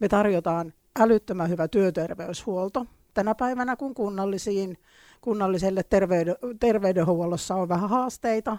Me 0.00 0.08
tarjotaan 0.08 0.72
älyttömän 0.98 1.48
hyvä 1.48 1.68
työterveyshuolto. 1.68 2.86
Tänä 3.14 3.34
päivänä, 3.34 3.76
kun 3.76 3.94
kunnallisiin, 3.94 4.78
kunnalliselle 5.28 5.82
terveyden, 5.82 6.36
terveydenhuollossa 6.60 7.54
on 7.54 7.68
vähän 7.68 7.90
haasteita, 7.90 8.58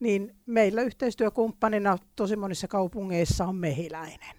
niin 0.00 0.36
meillä 0.46 0.82
yhteistyökumppanina 0.82 1.98
tosi 2.16 2.36
monissa 2.36 2.68
kaupungeissa 2.68 3.44
on 3.44 3.56
mehiläinen. 3.56 4.36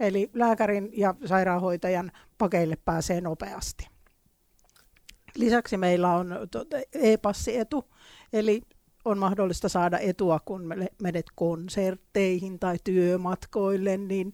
Eli 0.00 0.30
lääkärin 0.34 0.90
ja 0.92 1.14
sairaanhoitajan 1.24 2.12
pakeille 2.38 2.76
pääsee 2.84 3.20
nopeasti. 3.20 3.88
Lisäksi 5.36 5.76
meillä 5.76 6.14
on 6.14 6.38
e-passietu, 6.92 7.84
eli 8.32 8.62
on 9.04 9.18
mahdollista 9.18 9.68
saada 9.68 9.98
etua, 9.98 10.40
kun 10.44 10.74
menet 11.02 11.26
konsertteihin 11.34 12.58
tai 12.58 12.76
työmatkoille, 12.84 13.96
niin 13.96 14.32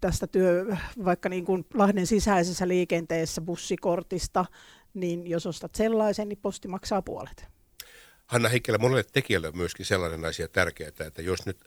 tästä 0.00 0.26
työ, 0.26 0.76
vaikka 1.04 1.28
niin 1.28 1.44
kuin 1.44 1.66
Lahden 1.74 2.06
sisäisessä 2.06 2.68
liikenteessä 2.68 3.40
bussikortista, 3.40 4.44
niin 4.94 5.26
jos 5.26 5.46
ostat 5.46 5.74
sellaisen, 5.74 6.28
niin 6.28 6.38
posti 6.42 6.68
maksaa 6.68 7.02
puolet. 7.02 7.46
Hanna 8.26 8.48
Heikkilä, 8.48 8.78
monelle 8.78 9.04
tekijälle 9.12 9.48
on 9.48 9.56
myöskin 9.56 9.86
sellainen 9.86 10.24
asia 10.24 10.48
tärkeää, 10.48 10.92
että 11.06 11.22
jos 11.22 11.46
nyt 11.46 11.58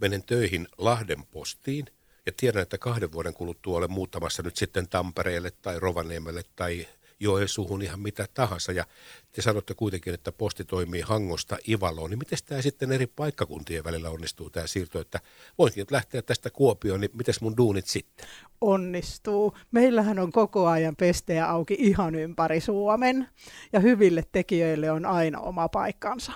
menen 0.00 0.22
töihin 0.22 0.68
Lahden 0.78 1.26
postiin– 1.30 1.86
ja 2.26 2.32
tiedän, 2.36 2.62
että 2.62 2.78
kahden 2.78 3.12
vuoden 3.12 3.34
kuluttua 3.34 3.78
olen 3.78 3.90
muuttamassa 3.90 4.42
nyt 4.42 4.56
sitten 4.56 4.88
Tampereelle 4.88 5.50
tai 5.50 5.80
Rovaniemelle 5.80 6.42
tai 6.56 6.88
Joensuuhun 7.20 7.82
ihan 7.82 8.00
mitä 8.00 8.26
tahansa. 8.34 8.72
Ja 8.72 8.84
te 9.32 9.42
sanotte 9.42 9.74
kuitenkin, 9.74 10.14
että 10.14 10.32
posti 10.32 10.64
toimii 10.64 11.00
Hangosta 11.00 11.58
Ivaloon. 11.68 12.10
Niin 12.10 12.18
miten 12.18 12.38
tämä 12.46 12.62
sitten 12.62 12.92
eri 12.92 13.06
paikkakuntien 13.06 13.84
välillä 13.84 14.10
onnistuu 14.10 14.50
tämä 14.50 14.66
siirto, 14.66 15.00
että 15.00 15.20
voinkin 15.58 15.86
lähteä 15.90 16.22
tästä 16.22 16.50
Kuopioon, 16.50 17.00
niin 17.00 17.10
miten 17.14 17.34
mun 17.40 17.56
duunit 17.56 17.86
sitten? 17.86 18.26
Onnistuu. 18.60 19.56
Meillähän 19.70 20.18
on 20.18 20.32
koko 20.32 20.66
ajan 20.66 20.96
pestejä 20.96 21.46
auki 21.46 21.76
ihan 21.78 22.14
ympäri 22.14 22.60
Suomen 22.60 23.28
ja 23.72 23.80
hyville 23.80 24.24
tekijöille 24.32 24.90
on 24.90 25.06
aina 25.06 25.40
oma 25.40 25.68
paikkansa 25.68 26.32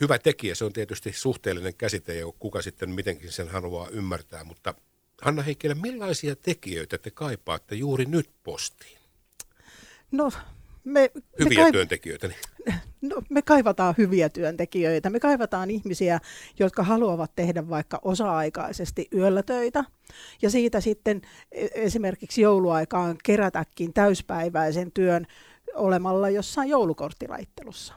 hyvä 0.00 0.18
tekijä, 0.18 0.54
se 0.54 0.64
on 0.64 0.72
tietysti 0.72 1.12
suhteellinen 1.12 1.74
käsite 1.74 2.14
ja 2.14 2.26
kuka 2.38 2.62
sitten 2.62 2.90
mitenkin 2.90 3.32
sen 3.32 3.48
haluaa 3.48 3.88
ymmärtää, 3.88 4.44
mutta 4.44 4.74
Hanna 5.22 5.42
Heikkilä, 5.42 5.74
millaisia 5.74 6.36
tekijöitä 6.36 6.98
te 6.98 7.10
kaipaatte 7.10 7.74
juuri 7.74 8.04
nyt 8.04 8.30
postiin? 8.42 9.03
No, 10.10 10.30
me, 10.84 11.10
hyviä 11.38 11.58
me 11.58 11.68
kaiv- 11.68 11.72
työntekijöitä. 11.72 12.28
Niin. 12.28 12.38
No, 13.04 13.22
me 13.30 13.42
kaivataan 13.42 13.94
hyviä 13.98 14.28
työntekijöitä. 14.28 15.10
Me 15.10 15.20
kaivataan 15.20 15.70
ihmisiä, 15.70 16.20
jotka 16.58 16.82
haluavat 16.82 17.30
tehdä 17.36 17.68
vaikka 17.68 17.98
osa-aikaisesti 18.02 19.08
yöllä 19.14 19.42
töitä. 19.42 19.84
Ja 20.42 20.50
siitä 20.50 20.80
sitten 20.80 21.22
e, 21.52 21.66
esimerkiksi 21.74 22.42
jouluaikaan 22.42 23.16
kerätäkin 23.24 23.92
täyspäiväisen 23.92 24.92
työn 24.92 25.26
olemalla 25.74 26.30
jossain 26.30 26.68
joulukorttilaittelussa. 26.68 27.94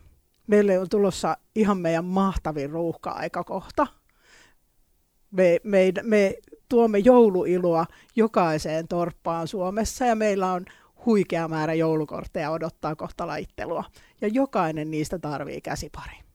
Meille 0.48 0.80
on 0.80 0.90
tulossa 0.90 1.38
ihan 1.56 1.78
meidän 1.78 2.06
mahtavin 2.06 2.70
ruuhka-aika 2.70 3.44
kohta. 3.44 3.88
Me, 5.32 5.60
me, 5.64 5.94
me 6.04 6.36
tuomme 6.70 6.98
jouluilua 7.00 7.86
jokaiseen 8.16 8.88
torppaan 8.88 9.48
Suomessa 9.48 10.06
ja 10.06 10.16
meillä 10.16 10.54
on 10.54 10.66
huikea 11.06 11.48
määrä 11.48 11.74
joulukortteja 11.74 12.52
odottaa 12.52 12.96
kohta 12.96 13.28
laittelua. 13.28 13.84
Ja 14.22 14.28
jokainen 14.28 14.92
niistä 14.92 15.20
tarvii 15.20 15.62
käsipari. 15.62 16.28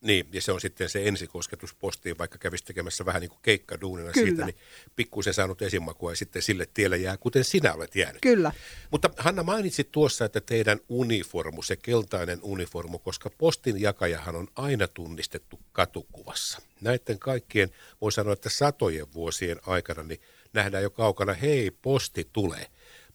Niin, 0.00 0.26
ja 0.32 0.42
se 0.42 0.52
on 0.52 0.60
sitten 0.60 0.88
se 0.88 1.08
ensikosketus 1.08 1.74
postiin, 1.74 2.18
vaikka 2.18 2.38
kävisi 2.38 2.64
tekemässä 2.64 3.06
vähän 3.06 3.20
niin 3.20 3.30
kuin 3.30 3.38
keikkaduunina 3.42 4.12
Kyllä. 4.12 4.26
siitä, 4.26 4.44
niin 4.44 4.56
pikkuisen 4.96 5.34
saanut 5.34 5.62
esimakua 5.62 6.12
ja 6.12 6.16
sitten 6.16 6.42
sille 6.42 6.68
tielle 6.74 6.96
jää, 6.96 7.16
kuten 7.16 7.44
sinä 7.44 7.74
olet 7.74 7.96
jäänyt. 7.96 8.22
Kyllä. 8.22 8.52
Mutta 8.90 9.10
Hanna 9.16 9.42
mainitsit 9.42 9.92
tuossa, 9.92 10.24
että 10.24 10.40
teidän 10.40 10.80
uniformu, 10.88 11.62
se 11.62 11.76
keltainen 11.76 12.38
uniformu, 12.42 12.98
koska 12.98 13.30
postin 13.30 13.80
jakajahan 13.80 14.36
on 14.36 14.48
aina 14.56 14.88
tunnistettu 14.88 15.60
katukuvassa. 15.72 16.62
Näiden 16.80 17.18
kaikkien, 17.18 17.70
voi 18.00 18.12
sanoa, 18.12 18.32
että 18.32 18.48
satojen 18.48 19.12
vuosien 19.14 19.60
aikana, 19.66 20.02
niin 20.02 20.20
nähdään 20.52 20.82
jo 20.82 20.90
kaukana, 20.90 21.32
hei, 21.32 21.70
posti 21.70 22.28
tulee. 22.32 22.66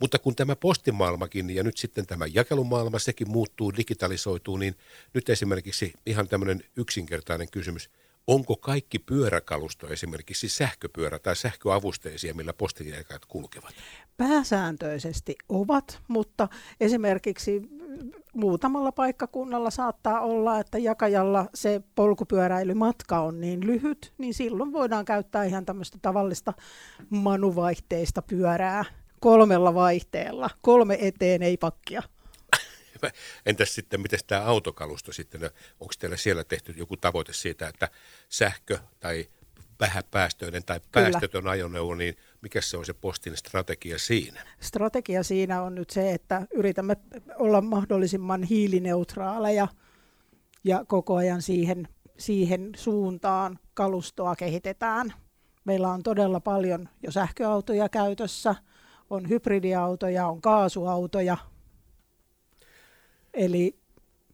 Mutta 0.04 0.20
kun 0.20 0.36
tämä 0.36 0.56
postimaailmakin 0.56 1.50
ja 1.50 1.64
nyt 1.64 1.78
sitten 1.78 2.06
tämä 2.06 2.26
jakelumaailma, 2.34 3.00
sekin 3.00 3.32
muuttuu, 3.32 3.74
digitalisoituu, 3.78 4.58
niin 4.58 4.76
nyt 5.14 5.30
esimerkiksi 5.30 5.94
ihan 6.06 6.28
tämmöinen 6.28 6.64
yksinkertainen 6.78 7.48
kysymys. 7.52 7.90
Onko 8.28 8.56
kaikki 8.56 9.00
pyöräkalusto 9.00 9.88
esimerkiksi 9.88 10.50
sähköpyörä 10.50 11.20
tai 11.20 11.36
sähköavusteisia, 11.36 12.34
millä 12.34 12.54
postinjakajat 12.54 13.26
kulkevat? 13.26 13.74
Pääsääntöisesti 14.18 15.36
ovat, 15.50 16.00
mutta 16.08 16.48
esimerkiksi 16.80 17.62
muutamalla 18.34 18.92
paikkakunnalla 18.92 19.70
saattaa 19.70 20.22
olla, 20.22 20.60
että 20.60 20.78
jakajalla 20.78 21.50
se 21.54 21.82
polkupyöräilymatka 21.96 23.20
on 23.20 23.42
niin 23.42 23.68
lyhyt, 23.68 24.14
niin 24.18 24.34
silloin 24.34 24.74
voidaan 24.74 25.06
käyttää 25.06 25.44
ihan 25.44 25.66
tämmöistä 25.66 25.98
tavallista 26.02 26.54
manuvaihteista 27.10 28.22
pyörää 28.22 28.86
kolmella 29.24 29.74
vaihteella. 29.74 30.50
Kolme 30.62 30.98
eteen, 31.01 31.44
ei 31.44 31.58
pakkia. 31.58 32.03
Entäs 33.46 33.75
sitten, 33.75 34.01
miten 34.01 34.20
tämä 34.27 34.42
autokalusto 34.42 35.13
sitten, 35.13 35.42
onko 35.80 35.94
teillä 36.00 36.18
siellä 36.18 36.44
tehty 36.44 36.74
joku 36.77 36.98
tavoite 36.98 37.34
siitä, 37.34 37.68
että 37.68 37.89
sähkö 38.30 38.80
tai 39.00 39.27
vähäpäästöinen 39.80 40.63
tai 40.63 40.80
päästötön 40.92 41.42
Kyllä. 41.42 41.51
ajoneuvo, 41.51 41.96
niin 41.96 42.15
mikä 42.42 42.62
se 42.62 42.77
on 42.77 42.86
se 42.86 42.94
postin 42.94 43.38
strategia 43.38 44.00
siinä? 44.00 44.46
Strategia 44.60 45.24
siinä 45.24 45.62
on 45.62 45.75
nyt 45.75 45.89
se, 45.89 46.13
että 46.13 46.48
yritämme 46.53 46.98
olla 47.39 47.62
mahdollisimman 47.62 48.44
hiilineutraaleja 48.44 49.68
ja 50.63 50.86
koko 50.88 51.15
ajan 51.15 51.42
siihen, 51.42 51.88
siihen 52.18 52.72
suuntaan 52.75 53.60
kalustoa 53.74 54.36
kehitetään. 54.36 55.13
Meillä 55.65 55.89
on 55.89 56.03
todella 56.03 56.39
paljon 56.39 56.89
jo 57.03 57.12
sähköautoja 57.12 57.89
käytössä, 57.89 58.56
on 59.10 59.30
hybridiautoja, 59.30 60.28
on 60.28 60.42
kaasuautoja. 60.42 61.38
Eli 63.34 63.76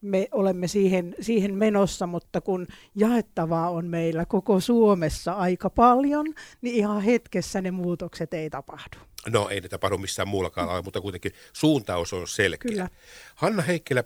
me 0.01 0.27
olemme 0.31 0.67
siihen, 0.67 1.15
siihen 1.21 1.53
menossa, 1.53 2.07
mutta 2.07 2.41
kun 2.41 2.67
jaettavaa 2.95 3.69
on 3.69 3.85
meillä 3.85 4.25
koko 4.25 4.59
Suomessa 4.59 5.31
aika 5.31 5.69
paljon, 5.69 6.25
niin 6.61 6.75
ihan 6.75 7.01
hetkessä 7.01 7.61
ne 7.61 7.71
muutokset 7.71 8.33
ei 8.33 8.49
tapahdu. 8.49 8.97
No 9.27 9.49
ei 9.49 9.61
ne 9.61 9.69
tapahdu 9.69 9.97
missään 9.97 10.27
muullakaan, 10.27 10.83
mutta 10.83 11.01
kuitenkin 11.01 11.31
suuntaus 11.53 12.13
on 12.13 12.27
selkeä. 12.27 12.71
Kyllä. 12.71 12.89
Hanna 13.35 13.61
Heikkilä, 13.61 14.03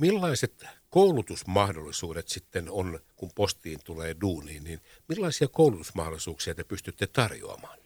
millaiset 0.00 0.64
koulutusmahdollisuudet 0.90 2.28
sitten 2.28 2.70
on, 2.70 2.98
kun 3.16 3.30
postiin 3.34 3.78
tulee 3.84 4.16
duuniin, 4.20 4.64
niin 4.64 4.80
millaisia 5.08 5.48
koulutusmahdollisuuksia 5.48 6.54
te 6.54 6.64
pystytte 6.64 7.06
tarjoamaan? 7.06 7.78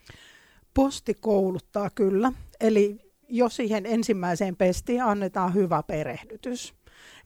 Posti 0.74 1.14
kouluttaa 1.14 1.90
kyllä, 1.90 2.32
eli 2.60 3.12
jo 3.28 3.48
siihen 3.48 3.86
ensimmäiseen 3.86 4.56
pestiin 4.56 5.02
annetaan 5.02 5.54
hyvä 5.54 5.82
perehdytys. 5.82 6.74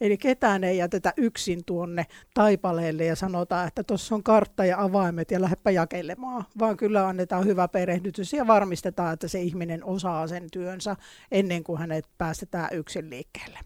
Eli 0.00 0.18
ketään 0.18 0.64
ei 0.64 0.78
jätetä 0.78 1.12
yksin 1.16 1.62
tuonne 1.66 2.06
taipaleelle 2.34 3.04
ja 3.04 3.16
sanotaan, 3.16 3.68
että 3.68 3.84
tuossa 3.84 4.14
on 4.14 4.22
kartta 4.22 4.64
ja 4.64 4.82
avaimet 4.82 5.30
ja 5.30 5.40
lähdepä 5.40 5.70
jakelemaan, 5.70 6.44
vaan 6.58 6.76
kyllä 6.76 7.08
annetaan 7.08 7.44
hyvä 7.44 7.68
perehdytys 7.68 8.32
ja 8.32 8.46
varmistetaan, 8.46 9.12
että 9.14 9.28
se 9.28 9.40
ihminen 9.40 9.84
osaa 9.84 10.26
sen 10.26 10.46
työnsä 10.52 10.96
ennen 11.30 11.64
kuin 11.64 11.78
hänet 11.78 12.04
päästetään 12.18 12.68
yksin 12.72 13.10
liikkeelle. 13.10 13.58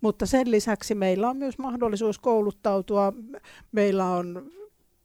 Mutta 0.00 0.26
sen 0.26 0.50
lisäksi 0.50 0.94
meillä 0.94 1.30
on 1.30 1.36
myös 1.36 1.58
mahdollisuus 1.58 2.18
kouluttautua. 2.18 3.12
Meillä 3.72 4.04
on 4.04 4.50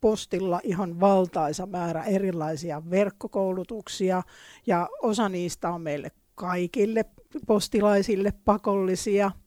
postilla 0.03 0.60
ihan 0.63 1.00
valtaisa 1.00 1.65
määrä 1.65 2.03
erilaisia 2.03 2.81
verkkokoulutuksia 2.89 4.24
ja 4.67 4.89
osa 5.01 5.29
niistä 5.29 5.69
on 5.69 5.81
meille 5.81 6.12
kaikille 6.36 7.05
postilaisille 7.48 8.33
pakollisia– 8.45 9.31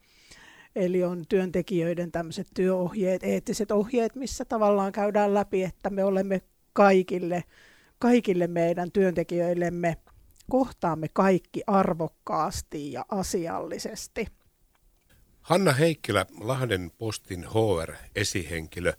Eli 0.76 1.04
on 1.04 1.24
työntekijöiden 1.28 2.12
tämmöiset 2.12 2.46
työohjeet, 2.54 3.22
eettiset 3.22 3.70
ohjeet, 3.70 4.14
missä 4.14 4.44
tavallaan 4.44 4.92
käydään 4.92 5.34
läpi, 5.34 5.62
että 5.62 5.90
me 5.90 6.04
olemme 6.04 6.42
kaikille, 6.72 7.44
kaikille 7.98 8.46
meidän 8.46 8.92
työntekijöillemme, 8.92 9.96
kohtaamme 10.50 11.06
kaikki 11.12 11.62
arvokkaasti 11.66 12.92
ja 12.92 13.04
asiallisesti. 13.08 14.26
Hanna 15.40 15.72
Heikkilä, 15.72 16.26
Lahden 16.40 16.90
postin 16.98 17.44
HR-esihenkilö. 17.44 18.92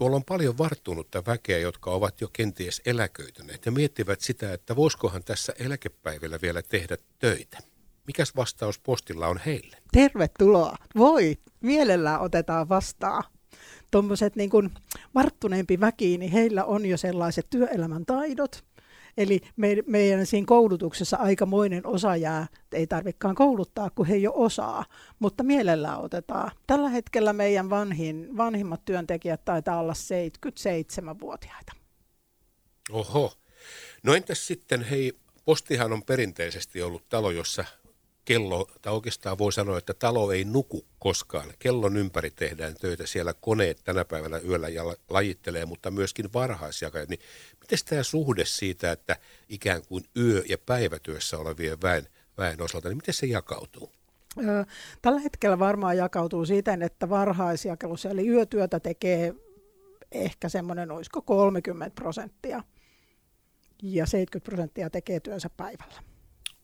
Tuolla 0.00 0.16
on 0.16 0.24
paljon 0.24 0.58
varttunutta 0.58 1.22
väkeä, 1.26 1.58
jotka 1.58 1.90
ovat 1.90 2.20
jo 2.20 2.28
kenties 2.32 2.82
eläköityneet 2.86 3.66
ja 3.66 3.72
miettivät 3.72 4.20
sitä, 4.20 4.52
että 4.52 4.76
voisikohan 4.76 5.24
tässä 5.24 5.52
eläkepäivillä 5.58 6.38
vielä 6.42 6.62
tehdä 6.62 6.96
töitä. 7.18 7.58
Mikäs 8.06 8.36
vastaus 8.36 8.78
postilla 8.78 9.26
on 9.26 9.40
heille? 9.46 9.76
Tervetuloa. 9.92 10.76
Voi, 10.96 11.36
mielellään 11.60 12.20
otetaan 12.20 12.68
vastaan. 12.68 13.24
Tuommoiset 13.90 14.36
niin 14.36 14.50
kuin 14.50 14.70
varttuneempi 15.14 15.80
väki, 15.80 16.18
niin 16.18 16.32
heillä 16.32 16.64
on 16.64 16.86
jo 16.86 16.96
sellaiset 16.96 17.46
työelämän 17.50 18.06
taidot. 18.06 18.64
Eli 19.16 19.40
me, 19.56 19.76
meidän 19.86 20.26
siinä 20.26 20.46
koulutuksessa 20.46 21.16
aikamoinen 21.16 21.86
osa 21.86 22.16
jää, 22.16 22.46
ei 22.72 22.86
tarvikaan 22.86 23.34
kouluttaa, 23.34 23.90
kun 23.90 24.06
he 24.06 24.16
jo 24.16 24.32
osaa, 24.34 24.84
mutta 25.18 25.42
mielellään 25.42 26.00
otetaan. 26.00 26.50
Tällä 26.66 26.88
hetkellä 26.88 27.32
meidän 27.32 27.70
vanhin, 27.70 28.36
vanhimmat 28.36 28.84
työntekijät 28.84 29.44
taitaa 29.44 29.80
olla 29.80 29.92
77-vuotiaita. 29.92 31.72
Oho. 32.90 33.32
No 34.02 34.14
entäs 34.14 34.46
sitten, 34.46 34.82
hei, 34.82 35.12
Postihan 35.44 35.92
on 35.92 36.02
perinteisesti 36.02 36.82
ollut 36.82 37.08
talo, 37.08 37.30
jossa 37.30 37.64
kello, 38.24 38.68
tai 38.82 38.92
oikeastaan 38.92 39.38
voi 39.38 39.52
sanoa, 39.52 39.78
että 39.78 39.94
talo 39.94 40.32
ei 40.32 40.44
nuku 40.44 40.86
koskaan. 40.98 41.52
Kellon 41.58 41.96
ympäri 41.96 42.30
tehdään 42.30 42.74
töitä, 42.74 43.06
siellä 43.06 43.34
koneet 43.40 43.80
tänä 43.84 44.04
päivänä 44.04 44.38
yöllä 44.38 44.68
ja 44.68 44.82
lajittelee, 45.10 45.66
mutta 45.66 45.90
myöskin 45.90 46.32
varhaisjakajat. 46.32 47.08
Niin 47.08 47.20
miten 47.60 47.78
tämä 47.88 48.02
suhde 48.02 48.44
siitä, 48.44 48.92
että 48.92 49.16
ikään 49.48 49.82
kuin 49.86 50.04
yö- 50.16 50.44
ja 50.48 50.58
päivätyössä 50.58 51.38
olevien 51.38 51.82
väen, 51.82 52.08
väen 52.38 52.62
osalta, 52.62 52.88
niin 52.88 52.96
miten 52.96 53.14
se 53.14 53.26
jakautuu? 53.26 53.92
Tällä 55.02 55.20
hetkellä 55.20 55.58
varmaan 55.58 55.96
jakautuu 55.96 56.46
siten, 56.46 56.82
että 56.82 57.08
varhaisjakelussa, 57.08 58.10
eli 58.10 58.28
yötyötä 58.28 58.80
tekee 58.80 59.34
ehkä 60.12 60.48
semmoinen, 60.48 60.90
olisiko 60.90 61.22
30 61.22 61.94
prosenttia, 61.94 62.62
ja 63.82 64.06
70 64.06 64.50
prosenttia 64.50 64.90
tekee 64.90 65.20
työnsä 65.20 65.50
päivällä. 65.56 66.02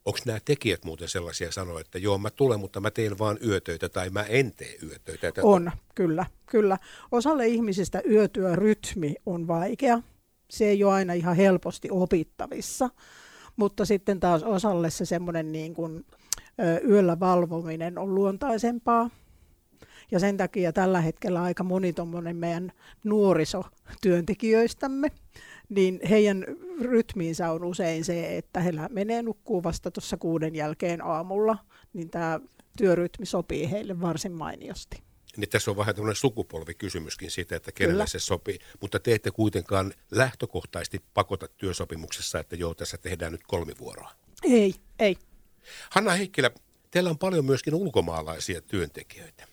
Onko 0.07 0.19
nämä 0.27 0.39
tekijät 0.45 0.85
muuten 0.85 1.09
sellaisia 1.09 1.53
sanoa, 1.53 1.81
että 1.81 1.99
joo, 1.99 2.19
mä 2.19 2.31
tulen, 2.31 2.61
mutta 2.61 2.81
mä 2.81 2.91
teen 2.91 3.19
vaan 3.19 3.39
yötöitä 3.47 3.89
tai 3.89 4.11
mä 4.11 4.23
en 4.23 4.53
tee 4.57 4.77
yötöitä? 4.83 5.33
On, 5.43 5.71
kyllä, 5.95 6.27
kyllä. 6.47 6.79
Osalle 7.13 7.47
ihmisistä 7.47 8.03
yötyörytmi 8.11 9.15
on 9.27 9.47
vaikea. 9.47 10.03
Se 10.51 10.65
ei 10.65 10.85
ole 10.85 10.93
aina 10.93 11.13
ihan 11.13 11.37
helposti 11.37 11.89
opittavissa, 11.91 12.91
mutta 13.57 13.85
sitten 13.85 14.21
taas 14.21 14.43
osalle 14.43 14.91
se 14.91 15.05
semmoinen 15.05 15.53
niin 15.53 15.75
kuin, 15.75 16.07
yöllä 16.89 17.21
valvominen 17.21 17.99
on 17.99 18.15
luontaisempaa. 18.15 19.11
Ja 20.11 20.21
sen 20.21 20.37
takia 20.37 20.73
tällä 20.73 21.01
hetkellä 21.01 21.43
aika 21.43 21.65
moni 21.65 21.95
meidän 22.33 22.73
nuorisotyöntekijöistämme 23.05 25.09
niin 25.69 26.01
heidän 26.09 26.45
rytmiinsä 26.81 27.51
on 27.51 27.65
usein 27.65 28.05
se, 28.05 28.37
että 28.37 28.61
he 28.61 28.73
menee 28.91 29.23
nukkuu 29.23 29.63
vasta 29.63 29.91
tuossa 29.91 30.17
kuuden 30.17 30.55
jälkeen 30.55 31.05
aamulla, 31.05 31.59
niin 31.93 32.11
tämä 32.11 32.41
työrytmi 32.79 33.27
sopii 33.27 33.71
heille 33.71 34.01
varsin 34.01 34.33
mainiosti. 34.33 35.03
Niin 35.37 35.49
tässä 35.49 35.71
on 35.71 35.77
vähän 35.77 35.95
tämmöinen 35.95 36.17
sukupolvikysymyskin 36.17 37.31
siitä, 37.31 37.57
että 37.57 37.73
kenelle 37.73 37.93
Kyllä. 37.93 38.07
se 38.07 38.19
sopii, 38.19 38.59
mutta 38.81 39.01
te 39.01 39.15
ette 39.15 39.31
kuitenkaan 39.31 39.93
lähtökohtaisesti 40.11 41.03
pakota 41.15 41.49
työsopimuksessa, 41.49 42.39
että 42.39 42.57
joo, 42.57 42.75
tässä 42.75 42.99
tehdään 42.99 43.33
nyt 43.33 43.47
kolmivuoroa. 43.47 44.13
Ei, 44.45 44.75
ei. 44.99 45.17
Hanna 45.91 46.13
Heikkilä, 46.13 46.51
teillä 46.91 47.11
on 47.11 47.19
paljon 47.19 47.45
myöskin 47.45 47.75
ulkomaalaisia 47.75 48.61
työntekijöitä. 48.61 49.47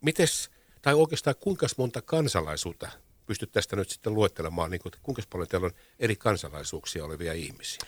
Mites, 0.00 0.50
tai 0.82 0.94
oikeastaan 0.94 1.36
kuinka 1.40 1.66
monta 1.76 2.02
kansalaisuutta 2.02 2.88
pystyt 3.26 3.52
tästä 3.52 3.76
nyt 3.76 3.90
sitten 3.90 4.14
luettelemaan, 4.14 4.70
niin 4.70 4.80
kuin, 4.80 4.92
kuinka 5.02 5.22
paljon 5.32 5.48
teillä 5.48 5.64
on 5.64 5.72
eri 5.98 6.16
kansalaisuuksia 6.16 7.04
olevia 7.04 7.32
ihmisiä? 7.32 7.80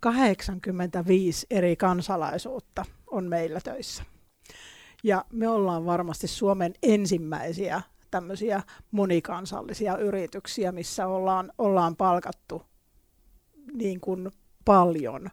85 0.00 1.46
eri 1.50 1.76
kansalaisuutta 1.76 2.84
on 3.06 3.24
meillä 3.24 3.60
töissä. 3.60 4.04
Ja 5.02 5.24
me 5.32 5.48
ollaan 5.48 5.86
varmasti 5.86 6.28
Suomen 6.28 6.74
ensimmäisiä 6.82 7.82
tämmöisiä 8.10 8.62
monikansallisia 8.90 9.96
yrityksiä, 9.96 10.72
missä 10.72 11.06
ollaan, 11.06 11.52
ollaan 11.58 11.96
palkattu 11.96 12.62
niin 13.72 14.00
kuin 14.00 14.30
paljon 14.64 15.30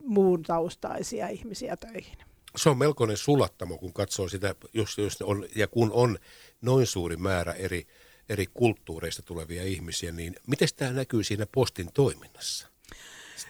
muun 0.00 0.42
taustaisia 0.42 1.28
ihmisiä 1.28 1.76
töihin. 1.76 2.18
Se 2.56 2.70
on 2.70 2.78
melkoinen 2.78 3.16
sulattamo, 3.16 3.78
kun 3.78 3.92
katsoo 3.92 4.28
sitä, 4.28 4.54
jos, 4.72 4.98
jos 4.98 5.22
on, 5.22 5.46
ja 5.56 5.68
kun 5.68 5.90
on 5.92 6.18
noin 6.62 6.86
suuri 6.86 7.16
määrä 7.16 7.52
eri 7.52 7.86
eri 8.30 8.46
kulttuureista 8.54 9.22
tulevia 9.22 9.62
ihmisiä, 9.62 10.12
niin 10.12 10.36
miten 10.46 10.68
tämä 10.76 10.92
näkyy 10.92 11.24
siinä 11.24 11.46
postin 11.54 11.92
toiminnassa? 11.94 12.68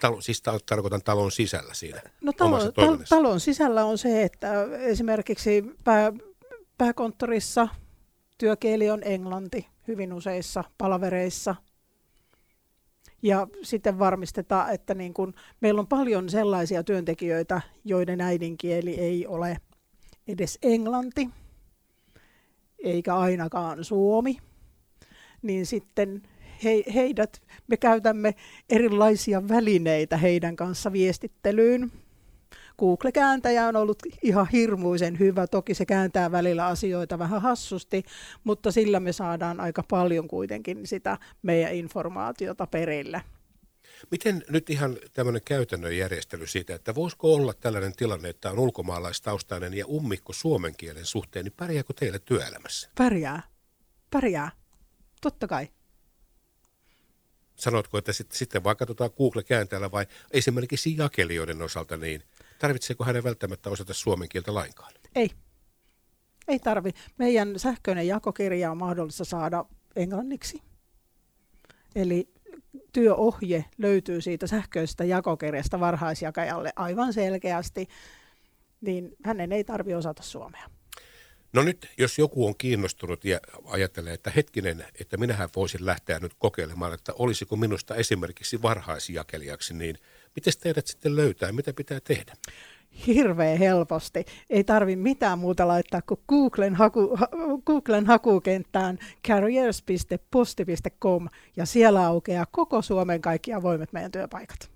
Talo, 0.00 0.20
siis 0.20 0.42
ta- 0.42 0.60
tarkoitan 0.66 1.02
talon 1.02 1.32
sisällä 1.32 1.74
siinä 1.74 2.02
No 2.20 2.32
talo, 2.32 2.48
omassa 2.48 2.70
tal- 2.70 3.04
talon 3.08 3.40
sisällä 3.40 3.84
on 3.84 3.98
se, 3.98 4.22
että 4.22 4.64
esimerkiksi 4.78 5.64
pää, 5.84 6.12
pääkonttorissa 6.78 7.68
työkieli 8.38 8.90
on 8.90 9.02
englanti 9.04 9.66
hyvin 9.88 10.12
useissa 10.12 10.64
palavereissa. 10.78 11.54
Ja 13.22 13.46
sitten 13.62 13.98
varmistetaan, 13.98 14.74
että 14.74 14.94
niin 14.94 15.14
kun, 15.14 15.34
meillä 15.60 15.80
on 15.80 15.86
paljon 15.86 16.30
sellaisia 16.30 16.84
työntekijöitä, 16.84 17.60
joiden 17.84 18.20
äidinkieli 18.20 18.94
ei 18.94 19.26
ole 19.26 19.56
edes 20.28 20.58
englanti, 20.62 21.28
eikä 22.84 23.16
ainakaan 23.16 23.84
suomi. 23.84 24.38
Niin 25.42 25.66
sitten 25.66 26.22
he, 26.64 26.83
heidät, 26.94 27.42
me 27.68 27.76
käytämme 27.76 28.35
erilaisia 28.70 29.48
välineitä 29.48 30.16
heidän 30.16 30.57
kanssa 30.57 30.92
viestittelyyn. 30.92 31.92
Google-kääntäjä 32.79 33.66
on 33.66 33.76
ollut 33.76 33.98
ihan 34.22 34.48
hirmuisen 34.53 35.18
hyvä. 35.18 35.46
Toki 35.46 35.74
se 35.74 35.87
kääntää 35.87 36.33
välillä 36.33 36.66
asioita 36.66 37.18
vähän 37.18 37.42
hassusti, 37.42 38.03
mutta 38.44 38.72
sillä 38.72 39.00
me 39.00 39.12
saadaan 39.12 39.61
aika 39.61 39.83
paljon 39.90 40.29
kuitenkin 40.29 40.87
sitä 40.87 41.18
meidän 41.42 41.74
informaatiota 41.74 42.66
perille. 42.66 43.22
Miten 44.11 44.44
nyt 44.48 44.70
ihan 44.70 44.96
tämmöinen 45.12 45.42
käytännön 45.44 45.96
järjestely 45.96 46.46
siitä, 46.46 46.74
että 46.74 46.94
voisiko 46.94 47.35
olla 47.35 47.55
tällainen 47.55 47.92
tilanne, 47.96 48.29
että 48.29 48.50
on 48.50 48.59
ulkomaalaistaustainen 48.59 49.74
ja 49.74 49.87
ummikko 49.87 50.33
suomen 50.33 50.76
kielen 50.76 51.07
suhteen, 51.07 51.44
niin 51.44 51.55
pärjääkö 51.57 51.92
teille 51.92 52.18
työelämässä? 52.18 52.90
Pärjää. 52.94 53.42
Pärjää. 54.11 54.50
Totta 55.20 55.46
kai. 55.48 55.68
Sanotko, 57.56 57.98
että 57.98 58.12
sit, 58.12 58.33
sitten 58.33 58.64
vaikka 58.64 58.87
tuota 58.87 59.09
Google-kääntäjällä 59.09 59.90
vai 59.90 60.06
esimerkiksi 60.30 60.96
jakelijoiden 60.96 61.62
osalta, 61.62 61.96
niin 61.96 62.22
tarvitseeko 62.59 63.04
hänen 63.04 63.24
välttämättä 63.24 63.70
osata 63.70 63.94
suomen 63.94 64.28
kieltä 64.28 64.54
lainkaan? 64.54 64.92
Ei. 65.14 65.30
Ei 66.48 66.59
tarvi. 66.59 66.90
Meidän 67.18 67.59
sähköinen 67.59 68.06
jakokirja 68.06 68.70
on 68.70 68.76
mahdollista 68.76 69.24
saada 69.24 69.64
englanniksi. 69.96 70.62
Eli 71.94 72.28
työohje 72.92 73.64
löytyy 73.78 74.20
siitä 74.20 74.46
sähköisestä 74.46 75.04
jakokirjasta 75.04 75.80
varhaisjakajalle 75.80 76.72
aivan 76.76 77.12
selkeästi, 77.12 77.88
niin 78.80 79.16
hänen 79.24 79.52
ei 79.52 79.64
tarvi 79.64 79.94
osata 79.94 80.22
suomea. 80.22 80.70
No 81.52 81.62
nyt, 81.62 81.88
jos 81.98 82.18
joku 82.18 82.46
on 82.46 82.54
kiinnostunut 82.58 83.24
ja 83.24 83.40
ajattelee, 83.64 84.14
että 84.14 84.32
hetkinen, 84.36 84.84
että 85.00 85.16
minähän 85.16 85.48
voisin 85.56 85.86
lähteä 85.86 86.18
nyt 86.18 86.34
kokeilemaan, 86.38 86.94
että 86.94 87.12
olisiko 87.14 87.56
minusta 87.56 87.94
esimerkiksi 87.94 88.62
varhaisjakelijaksi, 88.62 89.74
niin 89.74 89.98
miten 90.36 90.52
teidät 90.60 90.86
sitten 90.86 91.16
löytää, 91.16 91.52
mitä 91.52 91.72
pitää 91.72 91.98
tehdä? 92.04 92.36
Hirveän 93.06 93.58
helposti. 93.58 94.24
Ei 94.50 94.64
tarvi 94.64 94.96
mitään 94.96 95.38
muuta 95.38 95.68
laittaa 95.68 96.02
kuin 96.02 96.20
Googlen, 96.28 96.74
haku, 96.74 97.16
ha, 97.16 97.28
Googlen 97.66 98.06
hakukenttään 98.06 98.98
careers.posti.com 99.28 101.28
ja 101.56 101.66
siellä 101.66 102.06
aukeaa 102.06 102.46
koko 102.50 102.82
Suomen 102.82 103.20
kaikki 103.20 103.52
avoimet 103.52 103.92
meidän 103.92 104.10
työpaikat. 104.10 104.70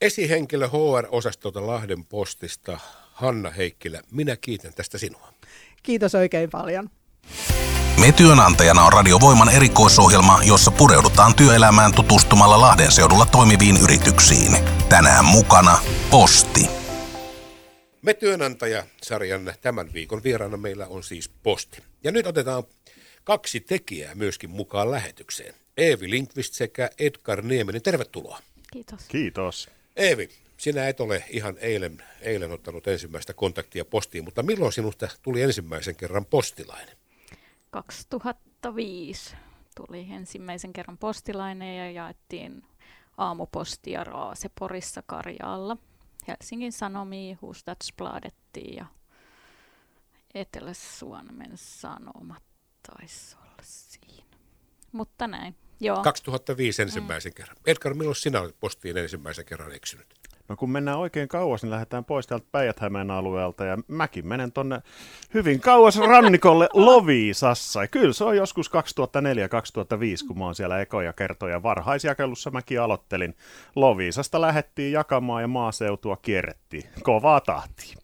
Esihenkilö 0.00 0.68
HR-osastolta 0.68 1.66
Lahden 1.66 2.04
postista, 2.04 2.78
Hanna 3.20 3.50
Heikkilä, 3.50 4.02
minä 4.10 4.36
kiitän 4.36 4.72
tästä 4.74 4.98
sinua. 4.98 5.32
Kiitos 5.82 6.14
oikein 6.14 6.50
paljon. 6.50 6.90
Me 8.00 8.12
työnantajana 8.12 8.82
on 8.82 8.92
Radiovoiman 8.92 9.48
erikoisohjelma, 9.48 10.40
jossa 10.46 10.70
pureudutaan 10.70 11.34
työelämään 11.34 11.94
tutustumalla 11.94 12.60
Lahden 12.60 12.92
seudulla 12.92 13.26
toimiviin 13.26 13.76
yrityksiin. 13.76 14.56
Tänään 14.88 15.24
mukana 15.24 15.78
Posti. 16.10 16.60
Me 18.02 18.14
työnantaja-sarjan 18.14 19.54
tämän 19.60 19.92
viikon 19.92 20.22
vieraana 20.22 20.56
meillä 20.56 20.86
on 20.86 21.02
siis 21.02 21.28
Posti. 21.28 21.82
Ja 22.04 22.12
nyt 22.12 22.26
otetaan 22.26 22.64
kaksi 23.24 23.60
tekijää 23.60 24.14
myöskin 24.14 24.50
mukaan 24.50 24.90
lähetykseen. 24.90 25.54
Eevi 25.76 26.10
Linkvist 26.10 26.54
sekä 26.54 26.90
Edgar 26.98 27.42
Nieminen. 27.42 27.82
Tervetuloa. 27.82 28.38
Kiitos. 28.72 29.00
Kiitos. 29.08 29.68
Eevi, 29.96 30.28
sinä 30.60 30.88
et 30.88 31.00
ole 31.00 31.24
ihan 31.30 31.56
eilen, 31.60 32.02
eilen 32.20 32.52
ottanut 32.52 32.86
ensimmäistä 32.86 33.34
kontaktia 33.34 33.84
postiin, 33.84 34.24
mutta 34.24 34.42
milloin 34.42 34.72
sinusta 34.72 35.08
tuli 35.22 35.42
ensimmäisen 35.42 35.96
kerran 35.96 36.24
postilainen? 36.24 36.96
2005 37.70 39.36
tuli 39.76 40.06
ensimmäisen 40.10 40.72
kerran 40.72 40.98
postilainen 40.98 41.76
ja 41.76 41.90
jaettiin 41.90 42.62
aamupostia 43.16 44.04
Raaseporissa 44.04 45.02
Karjaalla. 45.06 45.76
Helsingin 46.28 46.72
Sanomiin, 46.72 47.38
Husdagsbladettiin 47.42 48.76
ja 48.76 48.86
Etelä-Suomen 50.34 51.52
Sanomat 51.54 52.42
taisi 52.90 53.36
olla 53.36 53.62
siinä. 53.62 54.36
Mutta 54.92 55.26
näin, 55.26 55.56
joo. 55.80 56.02
2005 56.02 56.82
ensimmäisen 56.82 57.32
mm. 57.32 57.34
kerran. 57.34 57.56
Edgar, 57.66 57.94
milloin 57.94 58.16
sinä 58.16 58.40
olet 58.40 58.60
postiin 58.60 58.96
ensimmäisen 58.96 59.44
kerran 59.44 59.74
eksynyt? 59.74 60.20
No 60.50 60.56
kun 60.56 60.70
mennään 60.70 60.98
oikein 60.98 61.28
kauas, 61.28 61.62
niin 61.62 61.70
lähdetään 61.70 62.04
pois 62.04 62.26
täältä 62.26 62.46
päijät 62.52 62.76
alueelta 63.16 63.64
ja 63.64 63.78
mäkin 63.88 64.26
menen 64.26 64.52
tonne 64.52 64.82
hyvin 65.34 65.60
kauas 65.60 65.98
rannikolle 65.98 66.68
Loviisassa. 66.86 67.82
Ja 67.82 67.88
kyllä 67.88 68.12
se 68.12 68.24
on 68.24 68.36
joskus 68.36 68.70
2004-2005, 68.70 70.26
kun 70.26 70.38
mä 70.38 70.44
oon 70.44 70.54
siellä 70.54 70.80
ekoja 70.80 71.12
kertoja 71.12 71.62
varhaisjakelussa 71.62 72.50
mäkin 72.50 72.80
aloittelin. 72.80 73.36
Loviisasta 73.76 74.40
lähettiin 74.40 74.92
jakamaan 74.92 75.42
ja 75.42 75.48
maaseutua 75.48 76.16
kierrettiin. 76.16 76.84
Kovaa 77.02 77.40
tahtia. 77.40 77.96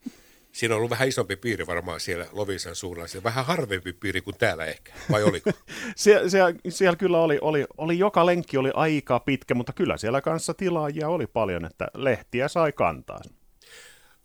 Siinä 0.57 0.75
on 0.75 0.77
ollut 0.77 0.91
vähän 0.91 1.09
isompi 1.09 1.37
piiri 1.37 1.67
varmaan 1.67 2.01
siellä 2.01 2.27
Lovisan 2.33 2.75
suunnalla. 2.75 3.09
Siellä 3.09 3.25
vähän 3.25 3.47
harvempi 3.47 3.93
piiri 3.93 4.21
kuin 4.21 4.37
täällä 4.39 4.65
ehkä, 4.65 4.93
vai 5.11 5.23
oliko? 5.23 5.51
Sie- 5.97 6.29
siellä, 6.31 6.55
siellä 6.69 6.97
kyllä 6.97 7.21
oli, 7.21 7.39
oli, 7.41 7.67
oli, 7.79 7.99
joka 7.99 8.27
lenkki 8.27 8.57
oli 8.57 8.71
aika 8.75 9.21
pitkä, 9.21 9.55
mutta 9.55 9.73
kyllä 9.73 9.97
siellä 9.97 10.21
kanssa 10.21 10.55
tilaajia 10.55 11.09
oli 11.09 11.27
paljon, 11.27 11.65
että 11.65 11.89
lehtiä 11.95 12.49
sai 12.49 12.73
kantaa. 12.73 13.21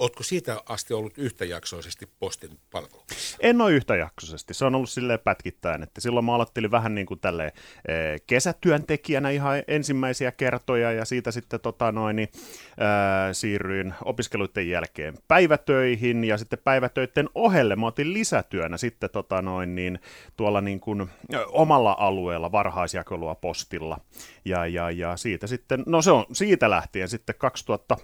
Oletko 0.02 0.24
siitä 0.24 0.62
asti 0.66 0.94
ollut 0.94 1.18
yhtäjaksoisesti 1.18 2.08
postin 2.20 2.60
palveluksessa? 2.72 3.38
En 3.42 3.62
ole 3.62 3.72
yhtäjaksoisesti. 3.72 4.54
Se 4.54 4.66
on 4.66 4.76
ollut 4.76 4.90
silleen 4.90 5.20
pätkittäin, 5.20 5.84
että 5.84 6.02
silloin 6.02 6.26
mä 6.26 6.36
aloittelin 6.36 6.72
vähän 6.72 6.96
niin 6.96 7.08
kuin 7.08 7.20
tälleen 7.20 7.52
eh, 7.88 8.22
kesätyöntekijänä 8.28 9.30
ihan 9.30 9.64
ensimmäisiä 9.68 10.32
kertoja 10.32 10.92
ja 10.92 11.06
siitä 11.06 11.32
sitten 11.32 11.60
tota 11.60 11.92
noin, 11.92 12.16
niin, 12.16 12.30
ää, 12.78 13.34
siirryin 13.34 13.94
opiskeluiden 14.06 14.70
jälkeen 14.70 15.18
päivätöihin 15.28 16.24
ja 16.24 16.38
sitten 16.38 16.60
päivätöiden 16.64 17.30
ohelle 17.36 17.76
mä 17.76 17.88
otin 17.88 18.14
lisätyönä 18.14 18.78
sitten 18.78 19.10
tota 19.10 19.42
noin, 19.42 19.76
niin, 19.76 20.00
tuolla 20.38 20.62
niin 20.62 20.80
kuin, 20.80 21.10
omalla 21.48 21.96
alueella 22.00 22.52
varhaisjakelua 22.52 23.36
postilla 23.36 24.00
ja, 24.46 24.66
ja, 24.66 24.92
ja 24.92 25.18
siitä 25.18 25.48
sitten, 25.48 25.84
no 25.86 26.02
se 26.02 26.12
on 26.12 26.26
siitä 26.32 26.70
lähtien 26.70 27.10
sitten 27.10 27.36
2000 27.38 27.98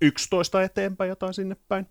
11 0.00 0.62
eteenpäin 0.62 1.08
jotain 1.08 1.34
sinne 1.34 1.56
päin. 1.68 1.86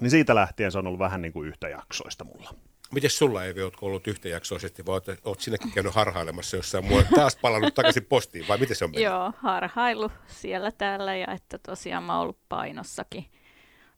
Niin 0.00 0.10
siitä 0.10 0.34
lähtien 0.34 0.72
se 0.72 0.78
on 0.78 0.86
ollut 0.86 0.98
vähän 0.98 1.22
niin 1.22 1.32
kuin 1.32 1.48
yhtäjaksoista 1.48 2.24
mulla. 2.24 2.54
Miten 2.92 3.10
sulla 3.10 3.44
ei 3.44 3.62
oletko 3.62 3.86
ollut 3.86 4.06
yhtäjaksoisesti, 4.06 4.86
vai 4.86 4.92
oot, 4.92 5.06
oot 5.24 5.40
sinäkin 5.40 5.72
käynyt 5.72 5.94
harhailemassa 5.94 6.56
jossain 6.56 6.84
muualla, 6.84 7.08
taas 7.14 7.36
palannut 7.36 7.74
takaisin 7.74 8.04
postiin, 8.04 8.48
vai 8.48 8.58
miten 8.58 8.76
se 8.76 8.84
on 8.84 8.90
mennyt? 8.90 9.04
Joo, 9.04 9.32
harhailu 9.36 10.10
siellä 10.26 10.72
täällä 10.72 11.16
ja 11.16 11.26
että 11.32 11.58
tosiaan 11.58 12.04
mä 12.04 12.12
oon 12.12 12.22
ollut 12.22 12.38
painossakin 12.48 13.24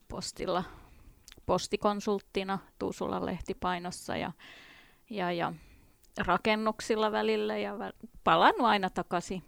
postilla 0.08 0.64
postikonsulttina 1.46 2.58
Tuusulan 2.78 3.26
lehtipainossa 3.26 4.16
ja, 4.16 4.32
ja, 5.10 5.32
ja 5.32 5.52
rakennuksilla 6.26 7.12
välillä 7.12 7.58
ja 7.58 7.74
palannut 8.24 8.66
aina 8.66 8.90
takaisin 8.90 9.42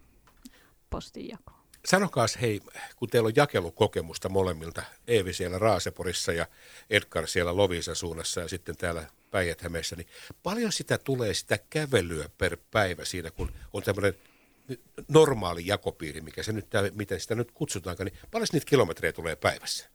postinjakoon. 0.91 1.58
Sanokaas 1.85 2.39
hei, 2.41 2.61
kun 2.97 3.09
teillä 3.09 3.27
on 3.27 3.37
jakelukokemusta 3.37 4.29
molemmilta, 4.29 4.83
Eevi 5.07 5.33
siellä 5.33 5.59
Raaseporissa 5.59 6.33
ja 6.33 6.47
Edgar 6.91 7.27
siellä 7.27 7.57
Lovisan 7.57 7.97
suunnassa 7.97 8.41
ja 8.41 8.49
sitten 8.49 8.77
täällä 8.77 9.07
päijät 9.31 9.63
niin 9.97 10.07
paljon 10.43 10.73
sitä 10.73 10.99
tulee 10.99 11.35
sitä 11.35 11.59
kävelyä 11.71 12.29
per 12.39 12.57
päivä 12.71 13.05
siinä, 13.05 13.31
kun 13.31 13.53
on 13.73 13.83
tämmöinen 13.83 14.15
normaali 15.09 15.67
jakopiiri, 15.67 16.21
mikä 16.21 16.43
se 16.43 16.53
nyt, 16.53 16.67
miten 16.95 17.21
sitä 17.21 17.35
nyt 17.35 17.53
kutsutaankaan, 17.53 18.07
niin 18.07 18.19
paljon 18.31 18.49
niitä 18.53 18.67
kilometrejä 18.67 19.13
tulee 19.13 19.37
päivässä? 19.37 19.91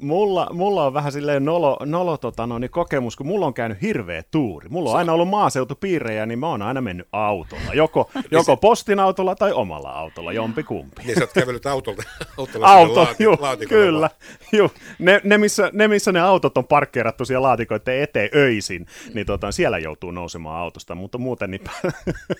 Mulla, 0.00 0.48
mulla 0.52 0.86
on 0.86 0.94
vähän 0.94 1.12
silleen 1.12 1.44
nolo, 1.44 1.76
nolo 1.84 2.16
tota, 2.16 2.46
no, 2.46 2.58
niin 2.58 2.70
kokemus, 2.70 3.16
kun 3.16 3.26
mulla 3.26 3.46
on 3.46 3.54
käynyt 3.54 3.82
hirveä 3.82 4.22
tuuri. 4.30 4.68
Mulla 4.68 4.90
on 4.90 4.96
aina 4.96 5.12
ollut 5.12 5.28
maaseutupiirejä, 5.28 6.26
niin 6.26 6.38
mä 6.38 6.46
oon 6.46 6.62
aina 6.62 6.80
mennyt 6.80 7.08
autolla. 7.12 7.74
Joko, 7.74 8.10
joko 8.30 8.56
postin 8.56 9.00
autolla 9.00 9.34
tai 9.34 9.52
omalla 9.52 9.90
autolla, 9.90 10.32
jompi 10.32 10.62
kumpi. 10.62 11.02
Niin 11.04 11.18
sä 11.18 11.24
oot 11.24 11.32
kävellyt 11.32 11.66
autolla, 11.66 12.02
autolla 12.36 12.66
Auto, 12.66 12.94
laati, 12.94 13.22
juu, 13.24 13.36
laatikolla 13.40 13.82
kyllä. 13.82 14.10
Juu. 14.52 14.70
Ne, 14.98 15.20
ne, 15.24 15.38
missä, 15.38 15.70
ne, 15.72 15.88
missä 15.88 16.12
ne 16.12 16.20
autot 16.20 16.58
on 16.58 16.66
parkkeerattu 16.66 17.24
siellä 17.24 17.46
laatikoiden 17.46 18.02
eteen 18.02 18.30
öisin, 18.34 18.86
niin 19.14 19.26
tota, 19.26 19.52
siellä 19.52 19.78
joutuu 19.78 20.10
nousemaan 20.10 20.60
autosta, 20.60 20.94
mutta 20.94 21.18
muuten 21.18 21.50
niin... 21.50 21.64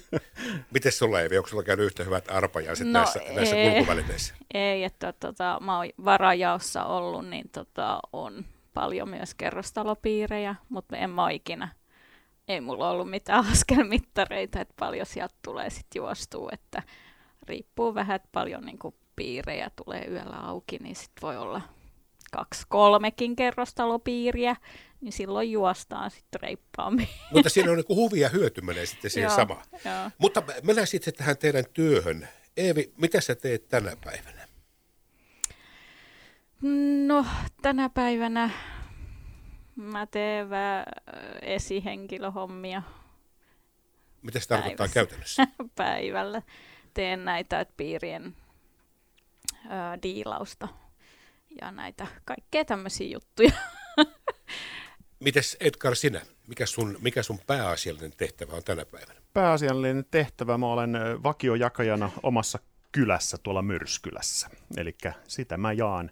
Miten 0.75 0.93
sulla 0.93 1.21
Eevi, 1.21 1.37
onko 1.37 1.49
sulla 1.49 1.63
käynyt 1.63 1.87
yhtä 1.87 2.05
hyvät 2.05 2.25
arpajaiset 2.31 2.87
No, 2.87 2.93
näissä, 2.93 3.21
näissä 3.35 3.57
ei. 3.57 3.71
kulkuvälineissä? 3.71 4.35
Ei, 4.55 4.85
että 4.85 5.13
tota, 5.13 5.59
mä 5.61 5.77
oon 5.77 5.89
varajaossa 6.05 6.85
ollut, 6.85 7.29
niin 7.29 7.50
tota, 7.53 8.01
on 8.13 8.45
paljon 8.75 9.09
myös 9.09 9.35
kerrostalopiirejä, 9.35 10.55
mutta 10.69 10.97
en 10.97 11.11
mä 11.11 11.31
ikinä, 11.31 11.69
ei 12.49 12.61
mulla 12.61 12.91
ollut 12.91 13.11
mitään 13.11 13.47
askelmittareita, 13.53 14.61
että 14.61 14.75
paljon 14.79 15.07
sieltä 15.07 15.35
tulee 15.45 15.71
sitten 15.71 16.01
juostua, 16.01 16.51
että 16.53 16.83
riippuu 17.43 17.95
vähän, 17.95 18.17
että 18.17 18.29
paljon 18.33 18.65
niin 18.65 18.79
piirejä 19.17 19.71
tulee 19.77 20.05
yöllä 20.11 20.37
auki, 20.37 20.79
niin 20.79 20.97
sitten 20.97 21.23
voi 21.23 21.37
olla 21.37 21.61
kaksi, 22.31 22.63
kolmekin 22.69 23.37
kerrostalopiiriä, 23.37 24.57
niin 25.01 25.13
silloin 25.13 25.53
juostaan 25.53 26.11
sitten 26.11 26.41
reippaammin. 26.41 27.09
Mutta 27.33 27.51
siinä 27.51 27.71
on 27.71 27.77
niin 27.77 27.97
huvi 27.97 28.21
ja 28.21 28.29
hyöty 28.29 28.61
menee 28.61 28.87
sitten 28.87 29.11
siihen 29.11 29.31
samaan. 29.31 29.65
Mutta 30.19 30.43
mennään 30.63 30.87
sitten 30.87 31.15
tähän 31.15 31.39
teidän 31.39 31.65
työhön. 31.73 32.29
Eevi, 32.57 32.93
mitä 32.97 33.21
sä 33.21 33.35
teet 33.35 33.69
tänä 33.69 33.97
päivänä? 34.05 34.40
No, 37.07 37.27
tänä 37.63 37.89
päivänä 37.89 38.51
mä 39.77 40.07
teen 40.07 40.51
vähän 40.51 40.85
esihenkilöhommia 41.43 42.83
Mitä 44.23 44.41
se 44.41 44.49
tarkoittaa 44.49 44.77
Päivässä. 44.87 44.95
käytännössä? 44.95 45.47
päivällä. 45.77 46.43
Teen 46.95 47.25
näitä 47.25 47.61
että 47.61 47.75
piirien 47.77 48.37
ö, 49.65 49.69
diilausta 50.03 50.69
ja 51.61 51.71
näitä 51.71 52.07
kaikkea 52.25 52.65
tämmöisiä 52.65 53.09
juttuja. 53.09 53.53
Mites 55.21 55.57
Edgar 55.61 55.97
sinä? 55.97 56.21
Mikä 56.47 56.67
sun, 56.67 56.99
mikä 57.01 57.23
sun 57.23 57.39
pääasiallinen 57.47 58.13
tehtävä 58.17 58.53
on 58.57 58.65
tänä 58.65 58.85
päivänä? 58.85 59.21
Pääasiallinen 59.33 60.05
tehtävä, 60.11 60.59
mä 60.59 60.67
olen 60.67 60.93
vakiojakajana 61.23 62.11
omassa 62.23 62.59
kylässä 62.93 63.37
tuolla 63.43 63.63
Myrskylässä. 63.63 64.51
Eli 64.77 64.95
sitä 65.29 65.57
mä 65.57 65.73
jaan, 65.73 66.11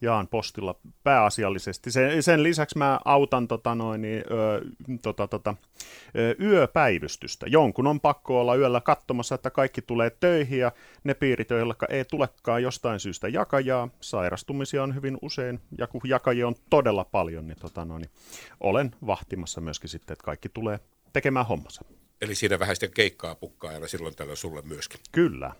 jaan 0.00 0.28
postilla 0.28 0.74
pääasiallisesti. 1.04 1.90
Sen, 1.90 2.22
sen 2.22 2.42
lisäksi 2.42 2.78
mä 2.78 3.00
autan 3.04 3.48
tota 3.48 3.74
noin, 3.74 4.02
niin, 4.02 4.24
ö, 4.30 4.60
tota, 5.02 5.28
tota, 5.28 5.54
ö, 6.16 6.34
yöpäivystystä. 6.40 7.46
Jonkun 7.48 7.86
on 7.86 8.00
pakko 8.00 8.40
olla 8.40 8.56
yöllä 8.56 8.80
katsomassa, 8.80 9.34
että 9.34 9.50
kaikki 9.50 9.82
tulee 9.82 10.10
töihin 10.10 10.58
ja 10.58 10.72
ne 11.04 11.14
piirit, 11.14 11.50
joilla 11.50 11.74
ei 11.88 12.04
tulekaan 12.04 12.62
jostain 12.62 13.00
syystä 13.00 13.28
jakajaa. 13.28 13.88
Sairastumisia 14.00 14.82
on 14.82 14.94
hyvin 14.94 15.18
usein 15.22 15.60
ja 15.78 15.86
kun 15.86 16.00
jakajia 16.04 16.46
on 16.46 16.54
todella 16.70 17.04
paljon, 17.04 17.46
niin, 17.46 17.58
tota 17.60 17.84
noin, 17.84 18.02
niin 18.02 18.10
olen 18.60 18.90
vahtimassa 19.06 19.60
myöskin 19.60 19.90
sitten, 19.90 20.12
että 20.12 20.24
kaikki 20.24 20.48
tulee 20.48 20.80
tekemään 21.12 21.46
hommansa. 21.46 21.84
Eli 22.20 22.34
siinä 22.34 22.58
vähän 22.58 22.76
sitten 22.76 22.90
keikkaa 22.94 23.34
pukkaa 23.34 23.70
aina 23.70 23.88
silloin 23.88 24.16
tällöin 24.16 24.36
sulle 24.36 24.62
myöskin. 24.62 25.00
Kyllä. 25.12 25.52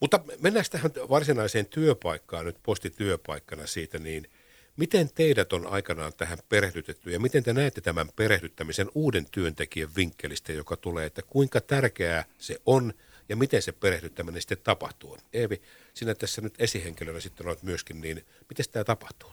Mutta 0.00 0.20
mennään 0.40 0.64
tähän 0.70 0.90
varsinaiseen 1.08 1.66
työpaikkaan 1.66 2.46
nyt 2.46 2.56
postityöpaikkana 2.62 3.66
siitä, 3.66 3.98
niin 3.98 4.30
miten 4.76 5.10
teidät 5.14 5.52
on 5.52 5.66
aikanaan 5.66 6.12
tähän 6.16 6.38
perehdytetty 6.48 7.10
ja 7.10 7.20
miten 7.20 7.44
te 7.44 7.52
näette 7.52 7.80
tämän 7.80 8.08
perehdyttämisen 8.16 8.88
uuden 8.94 9.26
työntekijän 9.30 9.90
vinkkelistä, 9.96 10.52
joka 10.52 10.76
tulee, 10.76 11.06
että 11.06 11.22
kuinka 11.22 11.60
tärkeää 11.60 12.24
se 12.38 12.60
on 12.66 12.92
ja 13.28 13.36
miten 13.36 13.62
se 13.62 13.72
perehdyttäminen 13.72 14.40
sitten 14.40 14.58
tapahtuu? 14.64 15.18
Eevi, 15.32 15.62
sinä 15.94 16.14
tässä 16.14 16.40
nyt 16.40 16.54
esihenkilönä 16.58 17.20
sitten 17.20 17.46
olet 17.46 17.62
myöskin, 17.62 18.00
niin 18.00 18.26
miten 18.48 18.66
tämä 18.72 18.84
tapahtuu? 18.84 19.30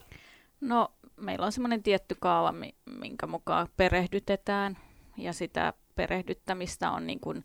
No, 0.61 0.91
meillä 1.17 1.45
on 1.45 1.51
semmoinen 1.51 1.83
tietty 1.83 2.15
kaava, 2.19 2.51
mi- 2.51 2.75
minkä 2.99 3.27
mukaan 3.27 3.67
perehdytetään, 3.77 4.77
ja 5.17 5.33
sitä 5.33 5.73
perehdyttämistä 5.95 6.91
on 6.91 7.07
niin 7.07 7.19
kuin 7.19 7.43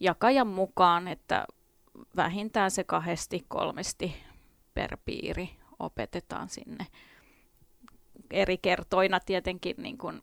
jakajan 0.00 0.46
mukaan, 0.46 1.08
että 1.08 1.46
vähintään 2.16 2.70
se 2.70 2.84
kahdesti, 2.84 3.44
kolmesti 3.48 4.16
per 4.74 4.96
piiri 5.04 5.50
opetetaan 5.78 6.48
sinne 6.48 6.86
eri 8.30 8.58
kertoina 8.58 9.20
tietenkin 9.20 9.76
niin 9.78 9.98
kuin 9.98 10.22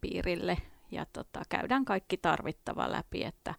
piirille, 0.00 0.56
ja 0.90 1.06
tota, 1.12 1.42
käydään 1.48 1.84
kaikki 1.84 2.16
tarvittava 2.16 2.92
läpi, 2.92 3.24
että 3.24 3.54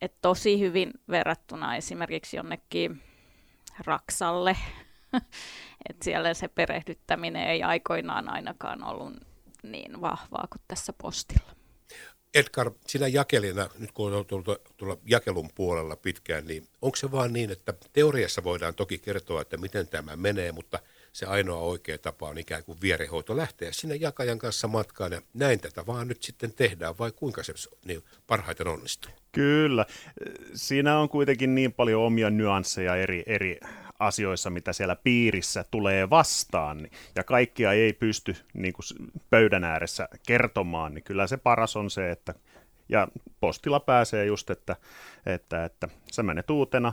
et 0.00 0.14
tosi 0.22 0.60
hyvin 0.60 0.92
verrattuna 1.08 1.76
esimerkiksi 1.76 2.36
jonnekin 2.36 3.02
Raksalle, 3.86 4.56
että 5.88 6.04
siellä 6.04 6.34
se 6.34 6.48
perehdyttäminen 6.48 7.48
ei 7.48 7.62
aikoinaan 7.62 8.28
ainakaan 8.28 8.84
ollut 8.84 9.14
niin 9.62 10.00
vahvaa 10.00 10.46
kuin 10.52 10.62
tässä 10.68 10.92
postilla. 11.02 11.63
Edgar, 12.34 12.70
sinä 12.86 13.08
jakelina, 13.08 13.68
nyt 13.78 13.92
kun 13.92 14.12
on 14.12 14.26
tullut 14.26 14.62
tuolla 14.76 14.98
jakelun 15.06 15.50
puolella 15.54 15.96
pitkään, 15.96 16.46
niin 16.46 16.68
onko 16.82 16.96
se 16.96 17.12
vaan 17.12 17.32
niin, 17.32 17.50
että 17.50 17.74
teoriassa 17.92 18.44
voidaan 18.44 18.74
toki 18.74 18.98
kertoa, 18.98 19.40
että 19.40 19.56
miten 19.56 19.88
tämä 19.88 20.16
menee, 20.16 20.52
mutta 20.52 20.78
se 21.12 21.26
ainoa 21.26 21.60
oikea 21.60 21.98
tapa 21.98 22.28
on 22.28 22.38
ikään 22.38 22.64
kuin 22.64 22.78
vierehoito 22.80 23.36
lähteä 23.36 23.72
sinne 23.72 23.96
jakajan 23.96 24.38
kanssa 24.38 24.68
matkaan 24.68 25.12
ja 25.12 25.22
näin 25.34 25.60
tätä 25.60 25.86
vaan 25.86 26.08
nyt 26.08 26.22
sitten 26.22 26.52
tehdään, 26.52 26.98
vai 26.98 27.12
kuinka 27.12 27.42
se 27.42 27.52
niin 27.84 28.02
parhaiten 28.26 28.68
onnistuu? 28.68 29.12
Kyllä. 29.32 29.86
Siinä 30.54 30.98
on 30.98 31.08
kuitenkin 31.08 31.54
niin 31.54 31.72
paljon 31.72 32.02
omia 32.02 32.30
nyansseja 32.30 32.96
eri, 32.96 33.22
eri 33.26 33.60
asioissa, 33.98 34.50
mitä 34.50 34.72
siellä 34.72 34.96
piirissä 34.96 35.64
tulee 35.70 36.10
vastaan, 36.10 36.78
niin- 36.78 36.92
ja 37.16 37.24
kaikkia 37.24 37.72
ei 37.72 37.92
pysty 37.92 38.36
niin 38.54 38.72
kuin 38.72 39.10
pöydän 39.30 39.64
ääressä 39.64 40.08
kertomaan, 40.26 40.94
niin 40.94 41.04
kyllä 41.04 41.26
se 41.26 41.36
paras 41.36 41.76
on 41.76 41.90
se, 41.90 42.10
että 42.10 42.34
ja 42.88 43.08
postilla 43.40 43.80
pääsee 43.80 44.24
just, 44.24 44.50
että, 44.50 44.76
että, 45.26 45.64
että 45.64 45.88
sä 46.12 46.22
menet 46.22 46.50
uutena 46.50 46.92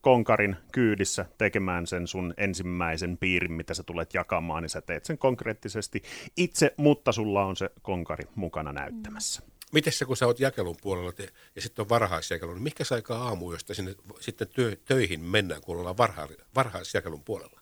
konkarin 0.00 0.56
kyydissä 0.72 1.26
tekemään 1.38 1.86
sen 1.86 2.06
sun 2.06 2.34
ensimmäisen 2.36 3.18
piirin, 3.18 3.52
mitä 3.52 3.74
sä 3.74 3.82
tulet 3.82 4.14
jakamaan, 4.14 4.62
niin 4.62 4.70
sä 4.70 4.80
teet 4.80 5.04
sen 5.04 5.18
konkreettisesti 5.18 6.02
itse, 6.36 6.74
mutta 6.76 7.12
sulla 7.12 7.44
on 7.44 7.56
se 7.56 7.70
konkari 7.82 8.24
mukana 8.34 8.72
näyttämässä. 8.72 9.42
Miten 9.72 9.92
se, 9.92 10.04
kun 10.04 10.16
sä 10.16 10.26
oot 10.26 10.40
jakelun 10.40 10.76
puolella 10.82 11.12
te, 11.12 11.28
ja 11.56 11.62
sitten 11.62 11.82
on 11.82 11.88
varhaisjakelu, 11.88 12.54
niin 12.54 12.62
mikä 12.62 12.84
aikaa 12.94 13.22
aamu, 13.28 13.52
josta 13.52 13.74
sinne 13.74 13.94
sitten 14.20 14.48
työ, 14.48 14.76
töihin 14.84 15.20
mennään, 15.20 15.60
kun 15.60 15.78
ollaan 15.78 15.96
varha, 15.96 16.28
varhaisjakelun 16.54 17.24
puolella? 17.24 17.60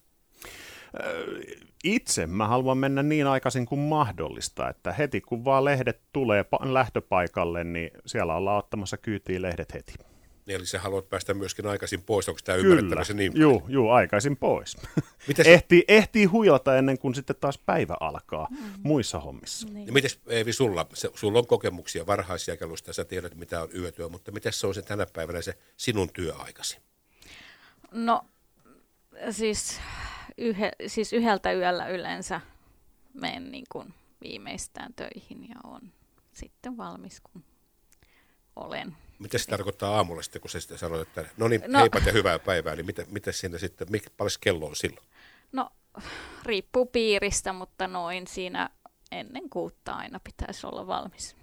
Itse 1.85 2.27
mä 2.27 2.49
haluan 2.49 2.79
mennä 2.79 3.03
niin 3.03 3.27
aikaisin 3.27 3.67
kuin 3.67 3.79
mahdollista, 3.79 4.69
että 4.69 4.93
heti 4.93 5.21
kun 5.21 5.45
vaan 5.45 5.65
lehdet 5.65 6.01
tulee 6.13 6.43
pa- 6.43 6.73
lähtöpaikalle, 6.73 7.65
niin 7.65 7.91
siellä 8.07 8.35
ollaan 8.35 8.59
ottamassa 8.59 8.97
kyytiin 8.97 9.43
lehdet 9.43 9.75
heti. 9.75 9.95
Niin, 10.49 10.57
eli 10.57 10.67
sä 10.67 10.79
haluat 10.79 11.09
päästä 11.09 11.35
myöskin 11.35 11.67
aikaisin 11.67 12.03
pois, 12.03 12.29
onko 12.29 12.41
tämä 12.45 12.59
ymmärrettävissä 12.59 13.15
niin? 13.15 13.33
juu, 13.35 13.63
juu, 13.69 13.91
aikaisin 13.91 14.37
pois. 14.37 14.77
Miten 15.29 15.45
se- 15.45 15.55
ehtii, 15.55 15.85
ehtii 15.89 16.25
huilata 16.25 16.77
ennen 16.77 16.99
kuin 16.99 17.15
sitten 17.15 17.37
taas 17.41 17.59
päivä 17.59 17.97
alkaa 18.01 18.49
muissa 18.83 19.21
hommissa. 19.21 19.69
Niin. 19.69 19.87
Ja 19.87 19.93
miten 19.93 20.11
Eevi 20.27 20.53
sulla, 20.53 20.87
se, 20.95 21.11
sulla 21.15 21.39
on 21.39 21.47
kokemuksia 21.47 22.07
varhaisjakelusta, 22.07 22.93
sä 22.93 23.05
tiedät 23.05 23.35
mitä 23.35 23.63
on 23.63 23.69
yötyö, 23.75 24.09
mutta 24.09 24.33
miten 24.33 24.53
se 24.53 24.67
on 24.67 24.75
se 24.75 24.83
tänä 24.83 25.07
päivänä 25.13 25.43
se 25.43 25.59
sinun 25.77 26.11
työaikasi? 26.13 26.79
No, 27.93 28.25
siis, 29.31 29.81
yhe, 30.39 30.73
siis 30.87 31.13
yhdeltä 31.13 31.53
yöllä 31.53 31.89
yleensä 31.89 32.41
menen 33.15 33.53
niin 33.53 33.67
kuin 33.73 33.95
viimeistään 34.23 34.95
töihin 34.95 35.49
ja 35.49 35.57
on 35.65 35.81
sitten 36.33 36.77
valmis, 36.77 37.21
kun 37.21 37.45
olen. 38.57 38.97
Mitä 39.19 39.39
se 39.39 39.47
tarkoittaa 39.47 39.97
aamulla 39.97 40.23
sitten, 40.23 40.41
kun 40.43 40.51
sä 40.51 40.61
sitten 40.61 40.79
sanot, 40.79 41.01
että 41.01 41.25
no 41.37 41.49
niin, 41.49 41.63
No. 41.67 41.79
heipat 41.79 42.07
ja 42.07 42.13
hyvää 42.13 42.39
päivää, 42.39 42.77
niin 42.77 42.87
mitä, 42.87 43.05
mitä 43.11 43.33
siinä 43.33 43.59
sitten, 43.59 43.87
mikä 43.91 44.11
paljon 44.17 44.39
kello 44.41 44.67
on 44.67 44.77
silloin? 44.77 45.07
No, 45.53 45.71
riippuu 46.43 46.87
piiristä, 46.87 47.53
mutta 47.53 47.87
noin 47.89 48.27
siinä 48.27 48.71
ennen 49.13 49.51
kuutta 49.51 49.93
aina 49.93 50.21
pitäisi 50.25 50.67
olla 50.67 50.87
valmis. 50.87 51.37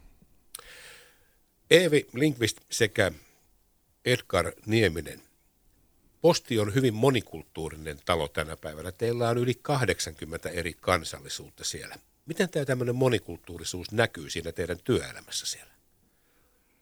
Eevi 1.72 2.08
Linkvist 2.14 2.58
sekä 2.72 3.12
Edgar 4.06 4.52
Nieminen. 4.66 5.22
Posti 6.22 6.60
on 6.60 6.74
hyvin 6.76 6.94
monikulttuurinen 6.94 8.00
talo 8.06 8.28
tänä 8.28 8.58
päivänä. 8.58 8.92
Teillä 8.92 9.30
on 9.30 9.38
yli 9.38 9.54
80 9.62 10.50
eri 10.50 10.74
kansallisuutta 10.74 11.64
siellä. 11.64 11.96
Miten 12.26 12.50
tämä 12.50 12.66
tämmöinen 12.66 12.96
monikulttuurisuus 12.96 13.92
näkyy 13.92 14.30
siinä 14.30 14.52
teidän 14.52 14.78
työelämässä 14.84 15.46
siellä? 15.46 15.75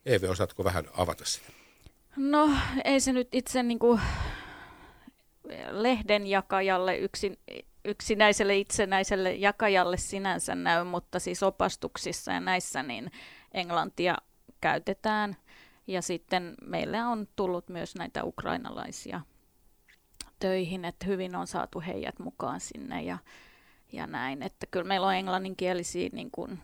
Eevi, 0.06 0.28
osaatko 0.28 0.64
vähän 0.64 0.86
avata 0.98 1.26
sitä? 1.26 1.48
No, 2.16 2.52
ei 2.84 3.00
se 3.00 3.14
nyt 3.14 3.28
itse 3.32 3.64
niin 3.64 3.80
kuin 3.80 4.02
lehden 5.70 6.28
jakajalle 6.28 6.98
yksin 6.98 7.38
yksinäiselle 7.86 8.58
itsenäiselle 8.58 9.34
jakajalle 9.34 9.98
sinänsä 9.98 10.56
näy, 10.56 10.84
mutta 10.84 11.20
siis 11.20 11.44
opastuksissa 11.44 12.32
ja 12.32 12.40
näissä 12.40 12.84
niin 12.84 13.12
englantia 13.52 14.18
käytetään. 14.62 15.36
Ja 15.88 16.02
sitten 16.02 16.56
meille 16.62 17.04
on 17.04 17.28
tullut 17.36 17.70
myös 17.70 17.96
näitä 17.96 18.24
ukrainalaisia 18.24 19.22
töihin, 20.40 20.86
että 20.86 21.06
hyvin 21.06 21.36
on 21.36 21.48
saatu 21.48 21.82
heidät 21.88 22.20
mukaan 22.20 22.60
sinne 22.60 23.02
ja, 23.02 23.18
ja 23.92 24.08
näin. 24.08 24.44
Että 24.44 24.66
kyllä 24.72 24.88
meillä 24.88 25.08
on 25.08 25.16
englanninkielisiä 25.16 26.10
niin 26.14 26.32
kuin, 26.32 26.60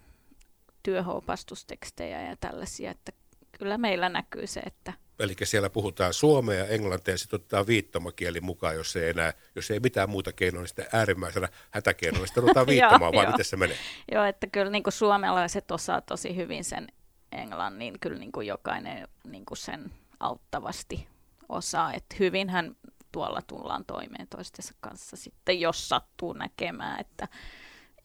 työhönopastustekstejä 0.84 2.22
ja 2.22 2.36
tällaisia, 2.38 2.92
että 2.92 3.12
kyllä 3.60 3.78
meillä 3.78 4.10
näkyy 4.10 4.48
se, 4.48 4.60
että 4.60 4.94
Eli 5.20 5.36
siellä 5.44 5.70
puhutaan 5.70 6.14
suomea 6.14 6.56
ja 6.60 6.66
englantia 6.66 7.14
ja 7.14 7.18
sitten 7.18 7.38
otetaan 7.38 7.68
viittomakieli 7.68 8.42
mukaan, 8.42 8.76
jos 8.76 8.96
ei 8.96 9.10
enää, 9.10 9.34
jos 9.56 9.72
ei 9.72 9.80
mitään 9.80 10.10
muuta 10.10 10.34
keinoa, 10.34 10.62
niin 10.62 10.68
sitten 10.68 10.88
äärimmäisenä 10.94 11.48
hätäkeinoa, 11.72 12.20
niin 12.20 12.28
sitten 12.28 12.44
otetaan 12.44 12.68
viittomaan, 12.74 13.14
vaan 13.14 13.28
miten 13.28 13.46
se 13.46 13.58
menee? 13.58 13.78
Joo, 14.12 14.24
että 14.24 14.48
kyllä 14.48 14.72
niin 14.72 14.84
kuin 14.84 14.94
suomalaiset 14.94 15.72
osaa 15.72 16.02
tosi 16.02 16.36
hyvin 16.36 16.64
sen 16.64 16.88
englannin, 17.32 18.00
kyllä 18.00 18.20
niin 18.20 18.32
kuin 18.32 18.48
jokainen 18.48 19.08
niin 19.24 19.46
kuin 19.46 19.58
sen 19.58 19.92
auttavasti 20.20 21.08
osaa, 21.50 21.94
että 21.94 22.16
hyvinhän 22.20 22.76
tuolla 23.12 23.42
tullaan 23.42 23.86
toimeen 23.86 24.28
toistensa 24.28 24.74
kanssa 24.80 25.18
sitten, 25.18 25.60
jos 25.60 25.90
sattuu 25.90 26.34
näkemään, 26.34 27.00
että 27.00 27.28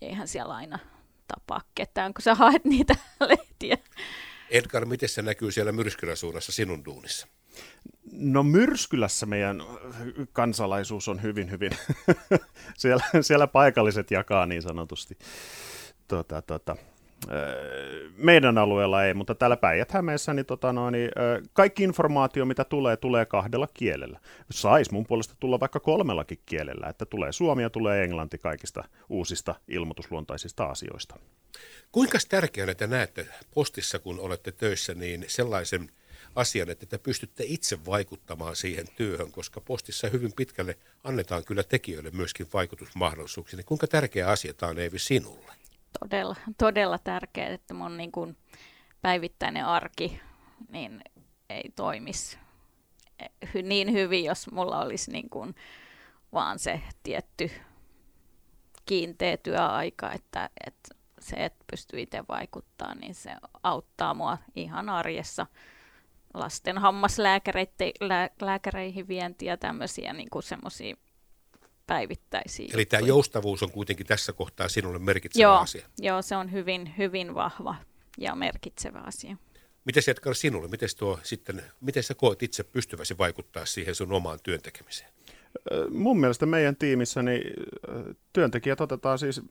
eihän 0.01 0.29
siellä 0.29 0.55
aina 0.55 0.79
tapaa 1.29 1.61
ketään, 1.75 2.15
kun 2.15 2.23
sä 2.23 2.35
haet 2.35 2.65
niitä 2.65 2.95
lehtiä. 3.29 3.77
Edgar, 4.55 4.87
miten 4.87 5.09
se 5.09 5.23
näkyy 5.23 5.51
siellä 5.51 5.73
Myrskylän 5.73 6.17
suunnassa 6.17 6.53
sinun 6.53 6.85
duunissa? 6.85 7.27
No 8.13 8.43
Myrskylässä 8.43 9.27
meidän 9.27 9.63
kansalaisuus 10.33 11.09
on 11.09 11.23
hyvin, 11.23 11.51
hyvin. 11.51 11.73
siellä, 12.77 13.05
siellä 13.21 13.47
paikalliset 13.47 14.11
jakaa 14.11 14.47
niin 14.47 14.63
sanotusti 14.63 15.19
tota, 16.09 16.43
tota, 16.43 16.77
meidän 18.17 18.59
alueella 18.59 19.05
ei, 19.05 19.15
mutta 19.15 19.35
täällä 19.35 19.57
Päijät-Hämeessä 19.57 20.35
niin, 20.35 20.47
tota, 20.47 20.73
no, 20.73 20.91
niin, 20.91 21.11
kaikki 21.53 21.85
informaatio, 21.85 22.45
mitä 22.45 22.65
tulee, 22.65 22.97
tulee 22.97 23.27
kahdella 23.27 23.69
kielellä. 23.75 24.21
Sais 24.51 24.91
mun 24.91 25.07
puolesta 25.07 25.35
tulla 25.41 25.61
vaikka 25.61 25.81
kolmellakin 25.81 26.39
kielellä, 26.47 26.89
että 26.89 27.07
tulee 27.07 27.33
suomi 27.33 27.63
ja 27.63 27.71
tulee 27.71 28.05
englanti 28.05 28.39
kaikista 28.39 28.85
uusista 29.09 29.55
ilmoitusluontaisista 29.69 30.65
asioista. 30.65 31.17
Kuinka 31.93 32.19
tärkeänä 32.29 32.75
te 32.75 32.87
näette 32.87 33.27
postissa, 33.55 33.99
kun 33.99 34.21
olette 34.21 34.53
töissä, 34.53 34.95
niin 34.95 35.25
sellaisen 35.27 35.91
asian, 36.37 36.71
että 36.71 36.87
te 36.87 36.99
pystytte 36.99 37.45
itse 37.47 37.85
vaikuttamaan 37.87 38.57
siihen 38.57 38.87
työhön, 38.97 39.33
koska 39.33 39.61
postissa 39.61 40.09
hyvin 40.09 40.33
pitkälle 40.33 40.77
annetaan 41.05 41.45
kyllä 41.45 41.63
tekijöille 41.63 42.11
myöskin 42.11 42.47
vaikutusmahdollisuuksia. 42.55 43.57
Niin 43.57 43.67
kuinka 43.67 43.87
tärkeä 43.87 44.29
asia 44.29 44.55
tämä 44.55 44.71
on 44.71 44.79
Eevi 44.79 44.99
sinulle? 44.99 45.53
Todella, 46.01 46.37
todella 46.59 46.99
tärkeää, 46.99 47.49
että 47.49 47.75
mun 47.75 47.97
niin 47.97 48.13
kuin 48.13 48.37
päivittäinen 49.03 49.67
arki 49.67 50.21
niin 50.69 51.01
ei 51.51 51.73
toimisi 51.77 52.39
niin 53.63 53.93
hyvin, 53.93 54.25
jos 54.25 54.51
mulla 54.51 54.81
olisi 54.81 55.13
niin 55.13 55.31
kuin 55.31 55.55
vaan 56.33 56.59
se 56.59 56.81
tietty 57.03 57.51
kiinteä 58.87 59.37
työaika, 59.37 60.13
että, 60.13 60.51
että 60.67 60.95
se, 61.21 61.37
että 61.37 61.65
pystyy 61.71 62.01
itse 62.01 62.25
vaikuttaa, 62.29 62.95
niin 62.95 63.15
se 63.15 63.31
auttaa 63.63 64.15
mua 64.15 64.39
ihan 64.55 64.89
arjessa. 64.89 65.47
Lasten 66.35 66.79
hammaslääkäreihin 66.79 69.09
vientiä 69.09 69.53
ja 69.53 69.57
tämmöisiä 69.57 70.13
niin 70.13 70.29
semmoisia 70.43 70.97
päivittäisiä 71.87 72.69
Eli 72.75 72.85
tämä 72.85 73.07
joustavuus 73.07 73.63
on 73.63 73.71
kuitenkin 73.71 74.07
tässä 74.07 74.33
kohtaa 74.33 74.69
sinulle 74.69 74.99
merkitsevä 74.99 75.43
joo, 75.43 75.57
asia. 75.57 75.87
Joo, 75.99 76.23
se 76.23 76.37
on 76.37 76.53
hyvin, 76.53 76.95
hyvin 76.99 77.35
vahva 77.35 77.75
ja 78.19 78.35
merkitsevä 78.35 78.99
asia. 78.99 79.37
Miten 79.85 80.03
se 80.03 80.11
Edgar 80.11 80.35
sinulle, 80.35 80.69
miten, 80.69 80.89
tuo 80.99 81.19
sitten, 81.23 81.63
miten 81.81 82.03
sä 82.03 82.15
koet 82.15 82.43
itse 82.43 82.65
pystyväsi 82.65 83.19
vaikuttaa 83.19 83.67
siihen 83.67 83.95
sun 83.95 84.13
omaan 84.13 84.39
työntekemiseen? 84.43 85.11
Mun 85.91 86.21
mielestä 86.21 86.47
meidän 86.47 86.77
tiimissä 86.77 87.23
niin 87.23 87.43
työntekijät 88.33 88.81
otetaan 88.81 89.19
siis 89.19 89.43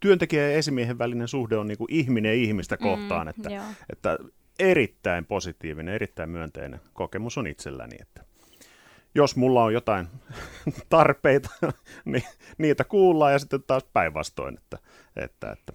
työntekijä 0.00 0.48
ja 0.48 0.56
esimiehen 0.56 0.98
välinen 0.98 1.28
suhde 1.28 1.56
on 1.56 1.66
niin 1.66 1.78
kuin 1.78 1.92
ihminen 1.92 2.34
ihmistä 2.34 2.76
mm, 2.76 2.82
kohtaan, 2.82 3.26
mm, 3.26 3.30
että, 3.30 3.74
että 3.92 4.18
erittäin 4.58 5.26
positiivinen, 5.26 5.94
erittäin 5.94 6.30
myönteinen 6.30 6.80
kokemus 6.92 7.38
on 7.38 7.46
itselläni, 7.46 7.96
että 8.00 8.24
jos 9.14 9.36
mulla 9.36 9.64
on 9.64 9.72
jotain 9.72 10.08
tarpeita, 10.88 11.50
niin 12.04 12.24
niitä 12.58 12.84
kuullaan 12.84 13.32
ja 13.32 13.38
sitten 13.38 13.62
taas 13.62 13.84
päinvastoin, 13.92 14.58
että, 14.58 14.78
että, 15.16 15.52
että 15.52 15.72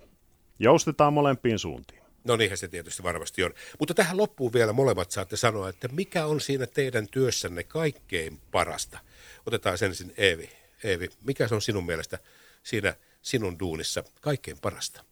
joustetaan 0.60 1.14
molempiin 1.14 1.60
suuntiin. 1.60 2.02
No 2.24 2.36
niinhän 2.36 2.58
se 2.58 2.68
tietysti 2.68 3.04
varmasti 3.04 3.44
on. 3.44 3.54
Mutta 3.80 3.94
tähän 3.94 4.18
loppuun 4.18 4.54
vielä 4.54 4.74
molemmat 4.74 5.12
saatte 5.12 5.38
sanoa, 5.38 5.70
että 5.70 5.88
mikä 5.88 6.26
on 6.26 6.42
siinä 6.42 6.66
teidän 6.66 7.08
työssänne 7.12 7.64
kaikkein 7.64 8.42
parasta? 8.52 9.00
Otetaan 9.46 9.78
sen 9.78 9.88
ensin 9.88 10.14
Eevi. 10.18 10.50
Eevi, 10.84 11.10
mikä 11.24 11.48
se 11.48 11.56
on 11.56 11.62
sinun 11.62 11.86
mielestä 11.86 12.20
siinä 12.64 12.96
sinun 13.22 13.60
duunissa 13.60 14.04
kaikkein 14.22 14.58
parasta? 14.62 15.04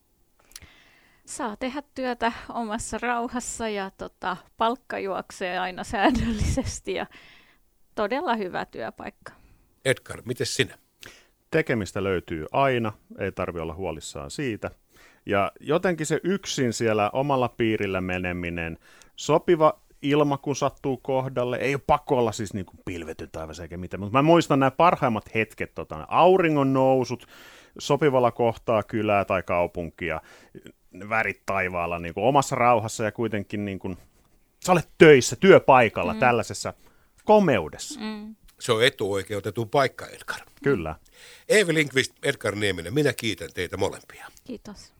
Saa 1.26 1.58
tehdä 1.58 1.84
työtä 1.96 2.32
omassa 2.50 2.98
rauhassa 2.98 3.70
ja 3.70 3.92
tota, 3.98 4.38
palkka 4.58 5.00
juoksee 5.00 5.60
aina 5.60 5.84
säännöllisesti 5.84 6.94
ja 6.94 7.06
todella 7.96 8.36
hyvä 8.36 8.66
työpaikka. 8.66 9.32
Edgar, 9.86 10.22
miten 10.26 10.48
sinä? 10.48 10.78
Tekemistä 11.52 12.04
löytyy 12.04 12.46
aina, 12.52 12.94
ei 13.20 13.32
tarvi 13.32 13.60
olla 13.60 13.74
huolissaan 13.74 14.32
siitä. 14.32 14.72
Ja 15.26 15.52
jotenkin 15.60 16.06
se 16.06 16.20
yksin 16.24 16.74
siellä 16.74 17.10
omalla 17.10 17.50
piirillä 17.50 18.02
meneminen, 18.02 18.78
sopiva 19.16 19.80
ilma, 20.02 20.38
kun 20.38 20.56
sattuu 20.56 20.98
kohdalle. 20.98 21.58
Ei 21.58 21.76
ole 21.76 21.82
pakko 21.88 22.18
olla 22.18 22.32
siis 22.32 22.54
niin 22.54 22.66
kuin 22.66 22.80
pilvetyn 22.86 23.30
taivas 23.32 23.60
eikä 23.60 23.78
mitään, 23.78 24.00
mutta 24.00 24.18
mä 24.18 24.22
muistan 24.22 24.60
nämä 24.60 24.72
parhaimmat 24.72 25.34
hetket, 25.36 25.76
tota, 25.76 26.06
auringon 26.08 26.74
nousut, 26.74 27.28
sopivalla 27.80 28.32
kohtaa 28.32 28.84
kylää 28.84 29.26
tai 29.26 29.44
kaupunkia, 29.44 30.22
värit 31.10 31.42
taivaalla 31.46 32.00
niin 32.00 32.14
kuin 32.14 32.26
omassa 32.26 32.56
rauhassa 32.56 33.04
ja 33.04 33.12
kuitenkin 33.12 33.66
niin 33.66 33.80
kuin, 33.80 33.98
sä 34.66 34.72
olet 34.72 34.90
töissä, 34.98 35.36
työpaikalla 35.36 36.14
mm. 36.14 36.20
tällaisessa 36.20 36.74
komeudessa. 37.26 38.00
Mm. 38.00 38.36
Se 38.60 38.72
on 38.72 38.84
etuoikeutettu 38.84 39.66
paikka, 39.66 40.06
Edgar. 40.06 40.40
Kyllä. 40.64 40.96
Eevi 41.50 41.74
Linkvist, 41.74 42.14
Edgar 42.24 42.56
Nieminen, 42.56 42.94
minä 42.94 43.14
kiitän 43.14 43.50
teitä 43.54 43.78
molempia. 43.78 44.28
Kiitos. 44.44 44.94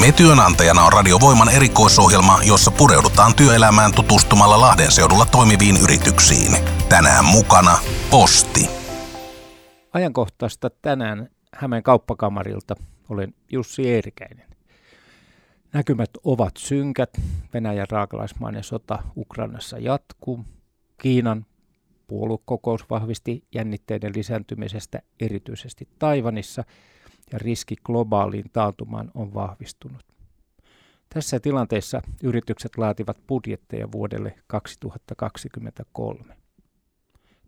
Me 0.00 0.12
työnantajana 0.12 0.82
on 0.82 0.92
Radiovoiman 0.92 1.48
erikoisohjelma, 1.48 2.40
jossa 2.46 2.70
pureudutaan 2.70 3.34
työelämään 3.34 3.92
tutustumalla 3.92 4.60
Lahden 4.60 4.92
seudulla 4.92 5.26
toimiviin 5.26 5.76
yrityksiin. 5.76 6.56
Tänään 6.88 7.24
mukana 7.24 7.78
Posti. 8.10 8.66
Ajankohtaista 9.92 10.70
tänään 10.70 11.28
Hämeen 11.54 11.82
kauppakamarilta 11.82 12.74
olen 13.08 13.34
Jussi 13.52 13.88
Eerikäinen. 13.88 14.48
Näkymät 15.72 16.10
ovat 16.24 16.56
synkät. 16.56 17.10
Venäjän 17.54 17.86
raakalaismainen 17.90 18.64
sota 18.64 19.02
Ukrainassa 19.16 19.78
jatkuu. 19.78 20.44
Kiinan 20.98 21.46
puoluekokous 22.06 22.90
vahvisti 22.90 23.44
jännitteiden 23.54 24.12
lisääntymisestä 24.16 25.02
erityisesti 25.20 25.88
Taivanissa 25.98 26.64
ja 27.32 27.38
riski 27.38 27.76
globaaliin 27.84 28.50
taantumaan 28.52 29.10
on 29.14 29.34
vahvistunut. 29.34 30.02
Tässä 31.14 31.40
tilanteessa 31.40 32.02
yritykset 32.22 32.78
laativat 32.78 33.16
budjetteja 33.26 33.92
vuodelle 33.92 34.34
2023. 34.46 36.36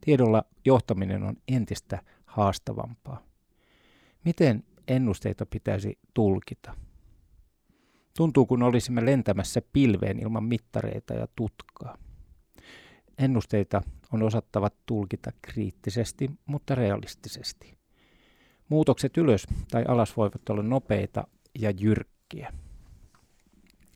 Tiedolla 0.00 0.44
johtaminen 0.64 1.22
on 1.22 1.36
entistä 1.48 2.02
haastavampaa. 2.26 3.22
Miten 4.24 4.64
ennusteita 4.88 5.46
pitäisi 5.46 5.98
tulkita? 6.14 6.74
Tuntuu, 8.16 8.46
kun 8.46 8.62
olisimme 8.62 9.04
lentämässä 9.06 9.62
pilveen 9.72 10.18
ilman 10.18 10.44
mittareita 10.44 11.14
ja 11.14 11.28
tutkaa. 11.36 11.98
Ennusteita 13.20 13.82
on 14.12 14.22
osattava 14.22 14.70
tulkita 14.86 15.30
kriittisesti, 15.42 16.30
mutta 16.46 16.74
realistisesti. 16.74 17.78
Muutokset 18.68 19.16
ylös 19.16 19.46
tai 19.70 19.84
alas 19.88 20.16
voivat 20.16 20.48
olla 20.48 20.62
nopeita 20.62 21.26
ja 21.58 21.70
jyrkkiä. 21.70 22.52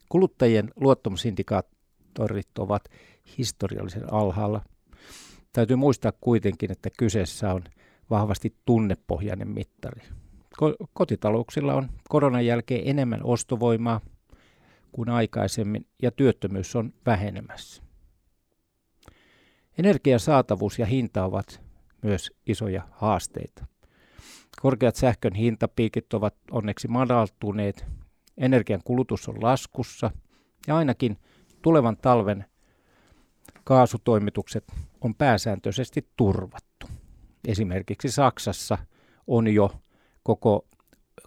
Kuluttajien 0.09 0.71
luottamusindikaattorit 0.75 2.59
ovat 2.59 2.89
historiallisen 3.37 4.13
alhaalla. 4.13 4.61
Täytyy 5.53 5.75
muistaa 5.75 6.11
kuitenkin, 6.21 6.71
että 6.71 6.89
kyseessä 6.97 7.53
on 7.53 7.63
vahvasti 8.09 8.55
tunnepohjainen 8.65 9.47
mittari. 9.47 10.01
Kotitalouksilla 10.93 11.73
on 11.73 11.89
koronan 12.09 12.45
jälkeen 12.45 12.81
enemmän 12.85 13.23
ostovoimaa 13.23 14.01
kuin 14.91 15.09
aikaisemmin 15.09 15.85
ja 16.01 16.11
työttömyys 16.11 16.75
on 16.75 16.93
vähenemässä. 17.05 17.84
Energian 19.77 20.19
saatavuus 20.19 20.79
ja 20.79 20.85
hinta 20.85 21.25
ovat 21.25 21.61
myös 22.01 22.31
isoja 22.47 22.87
haasteita. 22.91 23.65
Korkeat 24.61 24.95
sähkön 24.95 25.33
hintapiikit 25.33 26.13
ovat 26.13 26.35
onneksi 26.51 26.87
madaltuneet, 26.87 27.85
energian 28.37 28.81
kulutus 28.83 29.29
on 29.29 29.35
laskussa 29.41 30.11
ja 30.67 30.77
ainakin 30.77 31.17
tulevan 31.61 31.97
talven 31.97 32.45
kaasutoimitukset 33.63 34.63
on 35.01 35.15
pääsääntöisesti 35.15 36.07
turvattu. 36.15 36.87
Esimerkiksi 37.47 38.11
Saksassa 38.11 38.77
on 39.27 39.47
jo 39.47 39.71
koko 40.23 40.65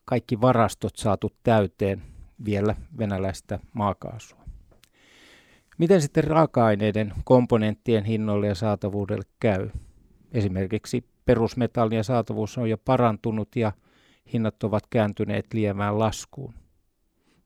kaikki 0.04 0.40
varastot 0.40 0.96
saatu 0.96 1.30
täyteen 1.42 2.02
vielä 2.44 2.74
venäläistä 2.98 3.58
maakaasua. 3.72 4.37
Miten 5.78 6.02
sitten 6.02 6.24
raaka-aineiden 6.24 7.12
komponenttien 7.24 8.04
hinnoille 8.04 8.46
ja 8.46 8.54
saatavuudelle 8.54 9.24
käy? 9.40 9.70
Esimerkiksi 10.32 11.04
perusmetallien 11.24 12.04
saatavuus 12.04 12.58
on 12.58 12.70
jo 12.70 12.78
parantunut 12.78 13.56
ja 13.56 13.72
hinnat 14.32 14.64
ovat 14.64 14.86
kääntyneet 14.90 15.54
liemään 15.54 15.98
laskuun. 15.98 16.54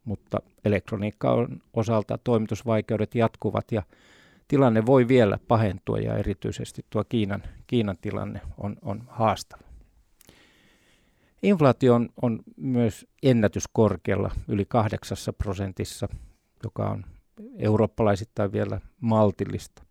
Mutta 0.04 0.38
elektroniikka 0.64 1.32
on 1.32 1.62
osalta 1.72 2.18
toimitusvaikeudet 2.18 3.14
jatkuvat 3.14 3.72
ja 3.72 3.82
tilanne 4.48 4.86
voi 4.86 5.08
vielä 5.08 5.38
pahentua 5.48 5.98
ja 5.98 6.16
erityisesti 6.16 6.86
tuo 6.90 7.04
Kiinan, 7.08 7.42
Kiinan 7.66 7.96
tilanne 8.00 8.40
on, 8.58 8.76
on 8.82 9.02
haastava. 9.08 9.62
Inflaatio 11.42 11.94
on, 11.94 12.08
on 12.22 12.40
myös 12.56 13.06
ennätyskorkealla 13.22 14.30
yli 14.48 14.64
kahdeksassa 14.64 15.32
prosentissa, 15.32 16.08
joka 16.64 16.88
on 16.90 17.04
eurooppalaisittain 17.58 18.52
vielä 18.52 18.80
maltillista. 19.00 19.82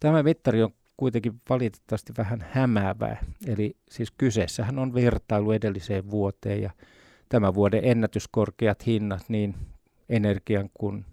Tämä 0.00 0.22
mittari 0.22 0.62
on 0.62 0.74
kuitenkin 0.96 1.40
valitettavasti 1.50 2.12
vähän 2.18 2.46
hämäävää, 2.50 3.24
eli 3.46 3.76
siis 3.90 4.10
kyseessähän 4.10 4.78
on 4.78 4.94
vertailu 4.94 5.52
edelliseen 5.52 6.10
vuoteen 6.10 6.62
ja 6.62 6.70
tämän 7.28 7.54
vuoden 7.54 7.80
ennätyskorkeat 7.84 8.86
hinnat 8.86 9.22
niin 9.28 9.54
energian 10.08 10.70
kuin 10.74 11.04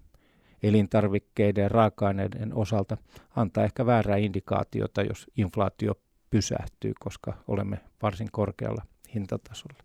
elintarvikkeiden 0.62 1.62
ja 1.62 1.68
raaka-aineiden 1.68 2.54
osalta 2.54 2.96
antaa 3.36 3.64
ehkä 3.64 3.86
väärää 3.86 4.16
indikaatiota, 4.16 5.02
jos 5.02 5.26
inflaatio 5.36 5.94
pysähtyy, 6.30 6.92
koska 7.00 7.34
olemme 7.48 7.80
varsin 8.02 8.28
korkealla 8.32 8.82
hintatasolla. 9.14 9.78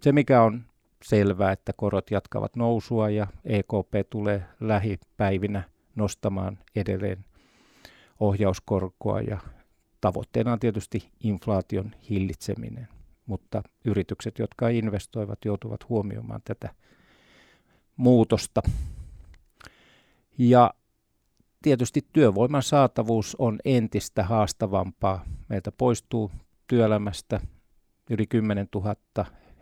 Se, 0.00 0.12
mikä 0.12 0.42
on 0.42 0.64
selvää, 1.02 1.52
että 1.52 1.72
korot 1.76 2.10
jatkavat 2.10 2.56
nousua 2.56 3.10
ja 3.10 3.26
EKP 3.44 4.10
tulee 4.10 4.44
lähipäivinä 4.60 5.62
nostamaan 5.96 6.58
edelleen 6.76 7.24
ohjauskorkoa 8.20 9.20
ja 9.20 9.38
tavoitteena 10.00 10.52
on 10.52 10.60
tietysti 10.60 11.12
inflaation 11.24 11.90
hillitseminen, 12.10 12.88
mutta 13.26 13.62
yritykset, 13.84 14.38
jotka 14.38 14.68
investoivat, 14.68 15.38
joutuvat 15.44 15.88
huomioimaan 15.88 16.40
tätä 16.44 16.74
muutosta. 17.96 18.62
Ja 20.38 20.74
tietysti 21.62 22.06
työvoiman 22.12 22.62
saatavuus 22.62 23.36
on 23.38 23.58
entistä 23.64 24.24
haastavampaa. 24.24 25.24
Meiltä 25.48 25.72
poistuu 25.72 26.30
työelämästä 26.66 27.40
yli 28.10 28.26
10 28.26 28.68
000 28.74 28.94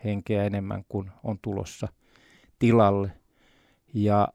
henkeä 0.05 0.45
enemmän 0.45 0.85
kuin 0.89 1.11
on 1.23 1.39
tulossa 1.43 1.89
tilalle. 2.59 3.13
Ja 3.95 4.29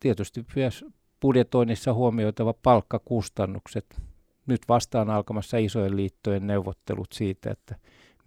tietysti 0.00 0.44
myös 0.56 0.84
budjetoinnissa 1.20 1.94
huomioitava 1.94 2.54
palkkakustannukset. 2.62 4.02
Nyt 4.46 4.60
vastaan 4.68 5.10
alkamassa 5.10 5.58
isojen 5.58 5.96
liittojen 5.96 6.46
neuvottelut 6.46 7.12
siitä, 7.12 7.50
että 7.50 7.76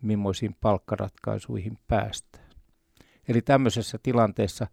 millaisiin 0.01 0.55
palkkaratkaisuihin 0.61 1.77
päästään. 1.87 2.45
Eli 3.27 3.41
tämmöisessä 3.41 3.99
tilanteessa 4.03 4.67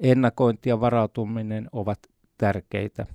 ennakointi 0.00 0.68
ja 0.68 0.80
varautuminen 0.80 1.68
ovat 1.72 1.98
tärkeitä. 2.38 3.06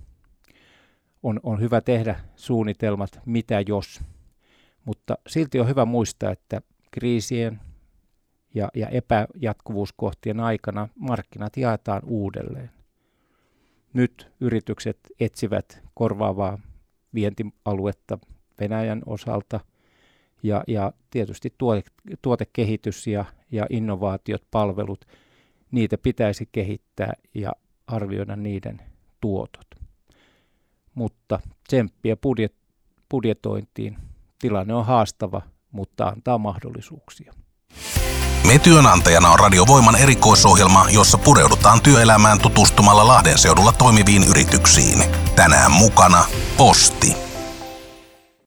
On, 1.24 1.40
on 1.44 1.62
hyvä 1.62 1.82
tehdä 1.82 2.20
suunnitelmat, 2.36 3.20
mitä 3.26 3.64
jos. 3.68 4.02
Mutta 4.86 5.18
silti 5.28 5.60
on 5.60 5.68
hyvä 5.68 5.86
muistaa, 5.86 6.32
että 6.32 6.62
kriisien 6.92 7.60
ja, 8.54 8.70
ja 8.76 8.88
epäjatkuvuuskohtien 8.88 10.40
aikana 10.40 10.88
markkinat 10.96 11.58
jaetaan 11.58 12.02
uudelleen. 12.06 12.72
Nyt 13.94 14.32
yritykset 14.40 15.00
etsivät 15.20 15.84
korvaavaa 15.94 16.60
vientialuetta 17.14 18.18
Venäjän 18.60 19.02
osalta 19.06 19.60
ja, 20.44 20.64
ja 20.68 20.94
tietysti 21.10 21.54
tuote, 21.58 21.84
tuotekehitys 22.22 23.08
ja, 23.08 23.26
ja 23.52 23.66
innovaatiot, 23.70 24.44
palvelut, 24.52 25.06
niitä 25.72 25.98
pitäisi 25.98 26.50
kehittää 26.52 27.14
ja 27.34 27.52
arvioida 27.88 28.36
niiden 28.36 28.82
tuotot. 29.22 29.68
Mutta 30.96 31.40
tsemppiä 31.68 32.18
budjet, 32.18 32.56
budjetointiin. 33.10 33.98
Tilanne 34.40 34.74
on 34.74 34.86
haastava, 34.86 35.42
mutta 35.72 36.08
antaa 36.08 36.38
mahdollisuuksia. 36.38 37.34
Me 38.44 38.60
työnantajana 38.60 39.32
on 39.32 39.40
Radiovoiman 39.40 39.96
erikoisohjelma, 39.96 40.86
jossa 40.90 41.18
pureudutaan 41.18 41.82
työelämään 41.82 42.40
tutustumalla 42.40 43.08
Lahden 43.08 43.38
seudulla 43.38 43.72
toimiviin 43.72 44.24
yrityksiin. 44.24 45.04
Tänään 45.36 45.72
mukana 45.72 46.26
Posti. 46.58 47.31